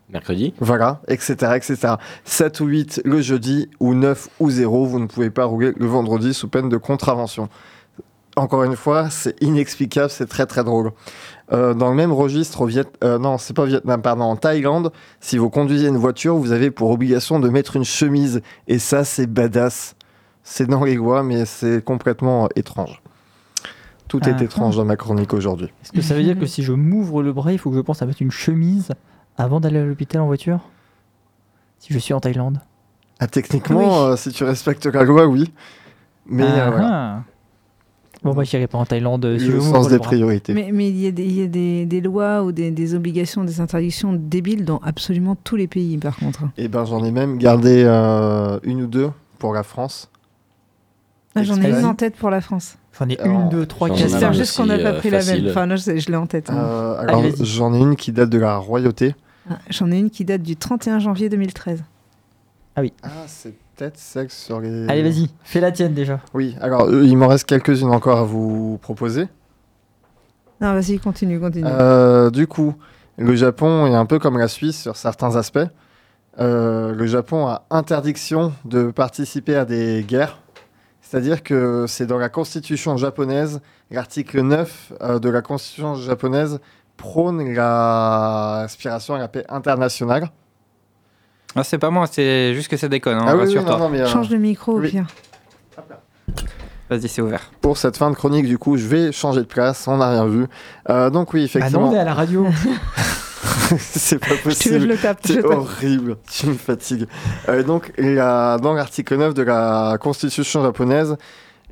[0.09, 0.53] Mercredi.
[0.59, 1.95] voilà, etc., etc.
[2.23, 5.85] 7 ou 8 le jeudi, ou 9 ou 0, vous ne pouvez pas rouler le
[5.85, 7.49] vendredi sous peine de contravention.
[8.37, 10.91] Encore une fois, c'est inexplicable, c'est très très drôle.
[11.51, 12.85] Euh, dans le même registre, au Viet...
[13.03, 16.51] euh, non, c'est pas au Vietnam, pardon, en Thaïlande, si vous conduisez une voiture, vous
[16.51, 18.41] avez pour obligation de mettre une chemise.
[18.67, 19.95] Et ça, c'est badass.
[20.43, 23.01] C'est dans les lois, mais c'est complètement étrange.
[24.07, 25.67] Tout Ah, est étrange dans ma chronique aujourd'hui.
[25.83, 27.81] Est-ce que ça veut dire que si je m'ouvre le bras, il faut que je
[27.81, 28.89] pense à mettre une chemise?
[29.37, 30.59] Avant d'aller à l'hôpital en voiture?
[31.79, 32.59] Si je suis en Thaïlande.
[33.19, 34.11] Ah, techniquement, Oui.
[34.11, 35.51] euh, si tu respectes la loi, oui.
[36.25, 36.87] Mais euh, Ah, voilà.
[36.91, 37.23] ah.
[38.23, 40.53] Bon, moi, j'irai pas en Thaïlande euh, si le sens des priorités.
[40.53, 42.95] Mais mais il y a, des, il y a des, des lois ou des, des
[42.95, 46.41] obligations, des interdictions débiles dans absolument tous les pays, par contre.
[46.57, 50.09] Et ben j'en ai même gardé euh, une ou deux pour la France.
[51.35, 52.77] Ah, J'en ai une en tête pour la France.
[52.99, 53.99] J'en ai une, deux, trois, quatre.
[53.99, 55.47] J'espère juste qu'on n'a pas pris la même.
[55.49, 56.49] Enfin, là, je, je l'ai en tête.
[56.49, 56.57] hein.
[56.57, 59.13] Euh, alors j'en ai une qui date de la royauté.
[59.49, 61.83] Ah, J'en ai une qui date du 31 janvier 2013.
[62.75, 62.83] Ah
[63.25, 64.87] c'est peut-être sexe sur les.
[64.87, 66.19] Allez, vas-y, fais la tienne déjà.
[66.35, 66.55] Oui.
[66.61, 69.27] Alors euh, il m'en reste quelques-unes encore à vous proposer.
[70.61, 71.65] Non, vas-y, continue, continue.
[71.67, 72.75] Euh, du coup,
[73.17, 75.59] le Japon est un peu comme la Suisse sur certains aspects.
[76.39, 80.39] Euh, le Japon a interdiction de participer à des guerres.
[81.01, 86.59] C'est-à-dire que c'est dans la constitution japonaise, l'article 9 euh, de la constitution japonaise
[86.97, 90.29] prône la aspiration à la paix internationale.
[91.55, 93.71] Ah, c'est pas moi, c'est juste que ça déconne, hein, ah oui, oui, rassure-toi.
[93.73, 94.89] non, non, mais, euh, Change de micro au oui.
[94.89, 95.05] pire.
[96.89, 97.51] Vas-y, c'est ouvert.
[97.61, 100.25] pour cette fin de chronique, du coup, je vais changer de place, on n'a rien
[100.25, 100.45] vu.
[100.89, 102.47] Euh, donc oui, Ah non, effectivement, on est à la radio.
[103.79, 104.85] c'est pas Tu veux que je possible.
[104.85, 107.07] le tape je C'est horrible, tu me fatigues.
[107.49, 111.17] Euh, donc, la- dans l'article 9 de la constitution japonaise,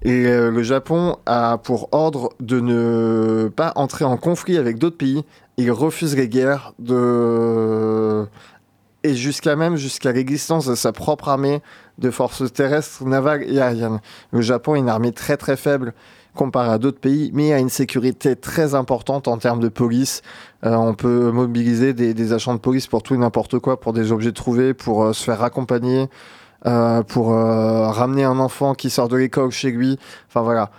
[0.06, 4.98] et, euh, le Japon a pour ordre de ne pas entrer en conflit avec d'autres
[4.98, 5.24] pays.
[5.58, 6.74] Il refuse les guerres
[9.04, 11.62] et jusqu'à même jusqu'à l'existence de sa propre armée
[12.00, 14.00] de forces terrestres, navales et aériennes.
[14.32, 15.94] Le Japon a une armée très très faible
[16.36, 20.22] comparé à d'autres pays, mais a une sécurité très importante en termes de police.
[20.66, 23.94] Euh, on peut mobiliser des, des agents de police pour tout et n'importe quoi, pour
[23.94, 26.10] des objets trouvés, pour euh, se faire accompagner,
[26.66, 30.00] euh, pour euh, ramener un enfant qui sort de l'école chez lui.
[30.28, 30.70] Enfin voilà.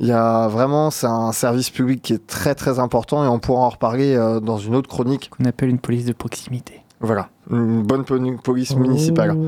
[0.00, 3.40] Il y a vraiment, c'est un service public qui est très très important et on
[3.40, 5.28] pourra en reparler euh, dans une autre chronique.
[5.30, 6.82] Qu'on appelle une police de proximité.
[7.00, 9.36] Voilà, une bonne poli- police municipale.
[9.36, 9.44] Oh.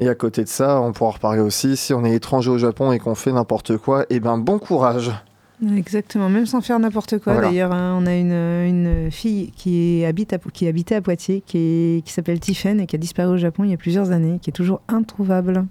[0.00, 1.76] Et à côté de ça, on pourra en reparler aussi.
[1.76, 5.10] Si on est étranger au Japon et qu'on fait n'importe quoi, eh ben bon courage.
[5.76, 7.32] Exactement, même sans faire n'importe quoi.
[7.32, 7.48] Voilà.
[7.48, 11.58] D'ailleurs, hein, on a une, une fille qui, habite à, qui habitait à Poitiers, qui,
[11.58, 14.38] est- qui s'appelle Tiffen et qui a disparu au Japon il y a plusieurs années,
[14.40, 15.64] qui est toujours introuvable.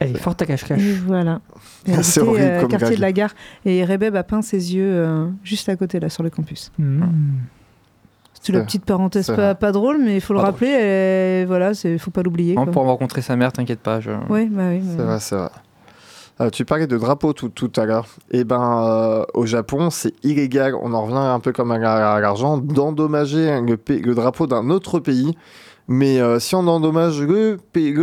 [0.00, 0.80] Elle est forte à cache-cache.
[0.80, 1.40] Et voilà.
[1.86, 3.34] Elle C'est horrible euh, comme quartier de la gare.
[3.64, 6.70] Et Rebeb a peint ses yeux euh, juste à côté, là, sur le campus.
[6.78, 7.02] Mmh.
[8.40, 9.26] C'est la petite parenthèse
[9.58, 10.68] pas, drôle, mais il faut le Pas rappeler.
[10.68, 12.54] elle- voilà, il faut pas l'oublier.
[12.54, 13.98] Pourra rencontrer sa mère, t'inquiète pas.
[13.98, 14.12] Je...
[14.28, 14.80] Ouais, bah oui.
[14.88, 15.50] C'est mais- vrai, c'est vrai.
[16.40, 18.06] Euh, tu parlais de drapeau tout, tout à l'heure.
[18.30, 20.74] Et ben, euh, au Japon, c'est illégal.
[20.80, 23.76] On en revient un peu comme à la- à l'argent d'endommager le,
[24.14, 25.36] drapeau d'un autre pays.
[25.88, 27.58] Mais euh, si on endommage le,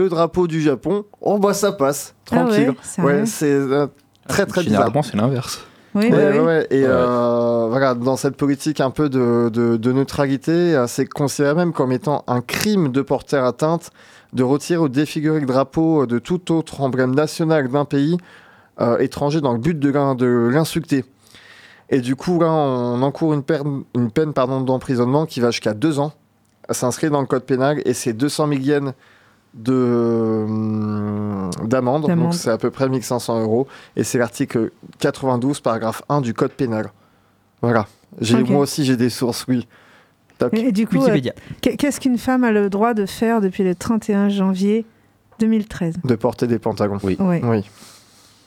[0.10, 2.74] drapeau du Japon, oh bah ça passe, Ah tranquille.
[2.98, 3.88] ouais, c'est euh,
[4.28, 4.92] très très bizarre.
[5.04, 5.62] C'est l'inverse.
[5.94, 6.46] Oui, Ouais, bah ouais, oui.
[6.46, 6.68] ouais.
[6.72, 6.90] Et Ouais.
[6.90, 11.92] euh, voilà, dans cette politique un peu de, de- de neutralité, c'est considéré même comme
[11.94, 13.92] étant un crime de porter atteinte,
[14.36, 18.18] de retirer ou défigurer le drapeau de tout autre emblème national d'un pays
[18.82, 21.06] euh, étranger dans le but de, l'in- de l'insulter.
[21.90, 25.74] Et du coup, là, on encourt une peine, une peine pardon, d'emprisonnement qui va jusqu'à
[25.74, 26.12] deux ans.
[26.68, 28.94] Ça s'inscrit dans le code pénal et c'est 200 000 yens
[29.54, 32.08] de, hum, d'amende.
[32.24, 33.68] Donc c'est à peu près 1500 euros.
[33.96, 36.92] Et c'est l'article 92, paragraphe 1 du code pénal.
[37.62, 37.88] Voilà.
[38.20, 38.36] J'ai.
[38.54, 39.68] Moi aussi, j'ai des sources, oui.
[40.38, 40.54] Toc.
[40.54, 41.18] Et, et du coup, euh,
[41.62, 44.86] qu'est-ce qu'une femme a le droit de faire depuis le 31 janvier
[45.40, 46.98] 2013 De porter des pantalons.
[47.04, 47.16] Oui.
[47.20, 47.64] Ouais, Oui.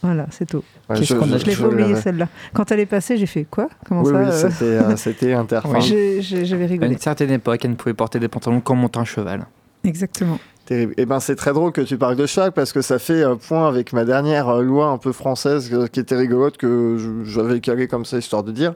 [0.03, 0.63] voilà, c'est tout.
[0.89, 2.29] Ouais, Qu'est-ce qu'on a- Je l'ai je pas oublié celle-là.
[2.55, 3.69] Quand elle est passée, j'ai fait quoi?
[3.87, 5.61] Comment Oui, ça oui, euh, c'était, euh, inter.
[5.67, 6.21] Oui.
[6.23, 6.93] J'avais À rigolé.
[6.93, 9.47] une certaine époque, elle ne pouvait porter des pantalons qu'en montant un cheval.
[9.85, 10.39] Exactement.
[10.67, 10.93] Terrible.
[10.99, 13.37] Et ben c'est très drôle que tu parles de cheval parce que ça fait euh,
[13.37, 17.61] point avec ma dernière euh, loi un peu française qui était rigolote que je- j'avais
[17.61, 18.75] calé comme ça histoire de dire.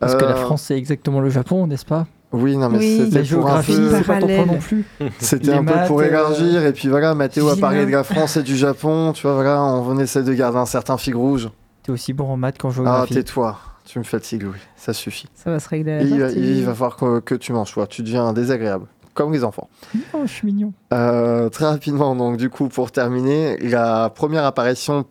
[0.00, 2.06] Parce que la France, c'est exactement le Japon, n'est-ce pas?
[2.32, 3.10] Oui, non mais Oui.
[3.10, 4.84] c'était pour un peu, c'est pas ton non plus.
[5.18, 8.36] c'était un peu pour euh, élargir et puis voilà Mathéo a parlé de la France
[8.36, 11.48] et du Japon, tu vois voilà, on essaie de garder un certain fil rouge.
[11.82, 13.14] T'es aussi bon en maths qu'en Ah géographie.
[13.14, 15.26] tais-toi, tu me fatigues Louis, ça suffit.
[15.34, 16.58] Ça va se régler à la Et il, va, sortie.
[16.58, 17.86] il va falloir que, que tu manges, toi.
[17.86, 19.70] tu deviens désagréable, comme les enfants.
[20.12, 20.74] oh, je suis mignon.
[20.92, 25.06] Euh, très rapidement, donc du coup, pour terminer, la première apparition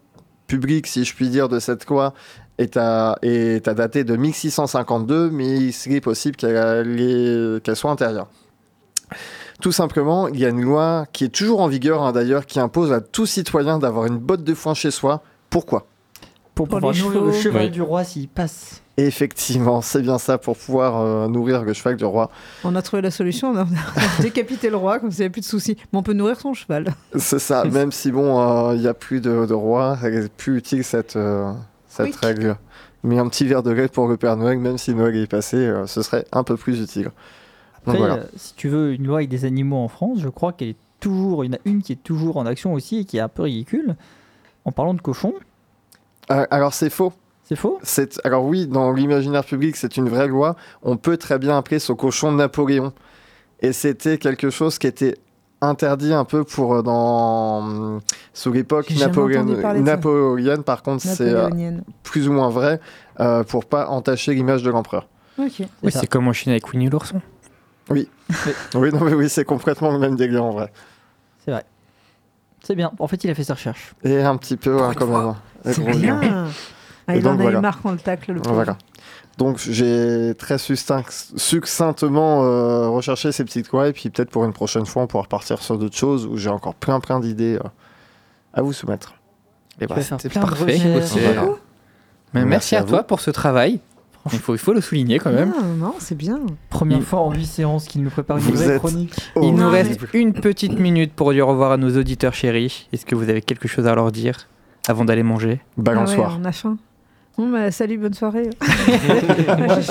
[0.46, 2.14] publique, si je puis dire, de cette loi
[2.58, 8.28] est à, est à dater de 1652, mais il serait possible qu'elle soit intérieure.
[9.62, 12.60] Tout simplement, il y a une loi qui est toujours en vigueur, hein, d'ailleurs, qui
[12.60, 15.24] impose à tout citoyen d'avoir une botte de foin chez soi.
[15.50, 15.88] Pourquoi?
[16.54, 17.70] Pour, pouvoir nourrir le cheval Oui.
[17.70, 18.82] du roi s'il passe.
[18.98, 22.32] Effectivement, c'est bien ça, pour pouvoir euh, nourrir le cheval du roi.
[22.64, 23.68] On a trouvé la solution, on a,
[24.22, 25.78] décapité le roi, comme ça il n'y a plus de soucis.
[25.94, 26.96] Mais on peut nourrir son cheval.
[27.16, 30.34] C'est ça, même si bon, euh, il n'y a plus de, de roi, elle est
[30.34, 31.52] plus utile cette, euh,
[32.06, 32.14] cette Oui.
[32.22, 32.58] règle.
[33.04, 35.58] Mais un petit verre de lait pour le Père Noël, même si Noël est passé,
[35.58, 37.06] euh, ce serait un peu plus utile.
[37.06, 37.14] Donc
[37.96, 38.16] Après, voilà.
[38.16, 40.76] euh, si tu veux une loi avec des animaux en France, je crois qu'elle est
[41.00, 41.46] toujours.
[41.46, 43.30] Il y en a une qui est toujours en action aussi et qui est un
[43.30, 43.96] peu ridicule.
[44.66, 45.34] En parlant de cochons,
[46.32, 47.14] Euh, alors c'est faux.
[47.44, 47.80] c'est faux?
[47.84, 50.56] C'est- Alors oui, dans l'imaginaire public, c'est une vraie loi.
[50.84, 52.92] On peut très bien appeler ce cochon Napoléon.
[53.62, 55.16] Et c'était quelque chose qui était
[55.62, 58.00] interdit un peu pour euh, dans
[58.34, 60.64] sous l'époque napoléonienne.
[60.64, 61.50] Par contre, c'est euh,
[62.04, 62.80] plus ou moins vrai
[63.20, 65.08] euh, pour pas entacher l'image de l'empereur.
[65.38, 65.64] Ok.
[65.84, 66.00] Oui, ça.
[66.00, 67.22] c'est comme en Chine avec Winnie l'ourson.
[67.90, 68.10] Oui,
[68.74, 70.74] non mais oui, c'est complètement le même délire en vrai.
[71.46, 71.64] C'est vrai.
[72.62, 72.92] C'est bien.
[73.00, 73.94] En fait, il a fait sa recherche.
[74.04, 75.38] Et un petit peu hein, comme avant.
[75.64, 76.50] C'est bien.
[77.08, 77.60] Ah, il en a voilà.
[77.60, 78.42] eu marre quand le tacle le.
[78.44, 78.78] Voilà.
[79.38, 84.86] Donc j'ai très succinctement euh, recherché ces petites lois et puis peut-être pour une prochaine
[84.86, 87.68] fois on pourra repartir sur d'autres choses où j'ai encore plein plein d'idées euh,
[88.54, 89.14] à vous soumettre.
[89.80, 90.78] Et plein de parfait.
[91.04, 91.42] c'est- Voilà.
[92.34, 93.80] Mais Merci merci, à à, toi pour ce travail.
[94.34, 95.54] Il faut, il faut le souligner quand même.
[95.58, 96.42] Ah, non, c'est bien.
[96.70, 99.14] Première Il- fois en 8 séances qu'il nous prépare une Vous nouvelle êtes- chronique.
[99.42, 102.90] Il nous reste une petite minute pour dire au revoir à nos auditeurs chéris.
[102.92, 104.48] Est-ce que vous avez quelque chose à leur dire
[104.90, 105.62] avant d'aller manger?
[105.62, 106.38] Ah ouais, Balançoire.
[106.42, 106.78] on a faim.
[107.38, 108.50] Bon, bah, salut, bonne soirée.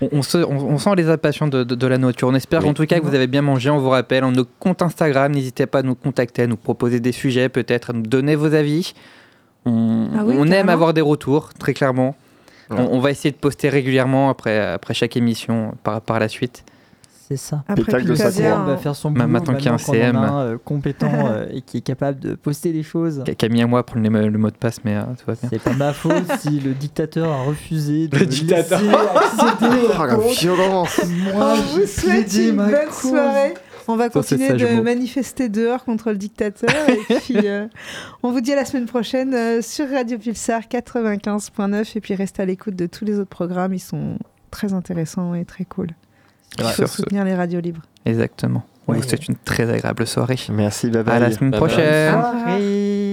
[0.00, 2.28] on, on se- on- on sent les impatients de, de- de la nourriture.
[2.28, 2.70] On espère Oui.
[2.70, 3.70] en tout cas que vous avez bien mangé.
[3.70, 7.00] On vous rappelle, en nos comptes Instagram, n'hésitez pas à nous contacter, à nous proposer
[7.00, 8.94] des sujets, peut-être à nous donner vos avis.
[9.66, 12.14] On, Ah oui, on aime avoir des retours, très clairement.
[12.70, 12.76] Ouais.
[12.78, 16.64] On, on va essayer de poster régulièrement après, après chaque émission par, par la suite.
[17.30, 17.62] C'est ça.
[17.68, 18.10] Après de.
[18.10, 20.16] On va faire son boulot maintenant qu'il y a un CM.
[20.16, 23.22] un, euh, compétent euh, et qui est capable de poster des choses.
[23.24, 25.48] Ca- Camille et moi prendre le, mot de passe, mais euh, tout va bien.
[25.52, 28.80] C'est pas ma faute si le dictateur a refusé de Le me dictateur.
[28.80, 31.00] laisser accéder Oh, la violence
[31.32, 33.10] Moi, On j'ai vous souhaite une bonne cause.
[33.10, 33.54] soirée.
[33.86, 36.68] On va Ça, continuer de manifester dehors contre le dictateur.
[36.88, 37.66] et puis, euh,
[38.24, 41.96] on vous dit à la semaine prochaine euh, sur Radio Pulsar 95.9.
[41.96, 43.72] Et puis, restez à l'écoute de tous les autres programmes.
[43.74, 44.18] Ils sont
[44.50, 45.88] très intéressants et très cool.
[46.58, 47.82] Il faut ce, soutenir les radios libres.
[48.04, 48.64] exactement.
[48.88, 48.96] Ouais.
[48.96, 50.36] vous souhaite une très agréable soirée.
[50.50, 51.16] Merci, bye bye.
[51.16, 51.68] À la semaine Bye bye.
[51.68, 52.12] prochaine.
[52.12, 53.06] Soirée.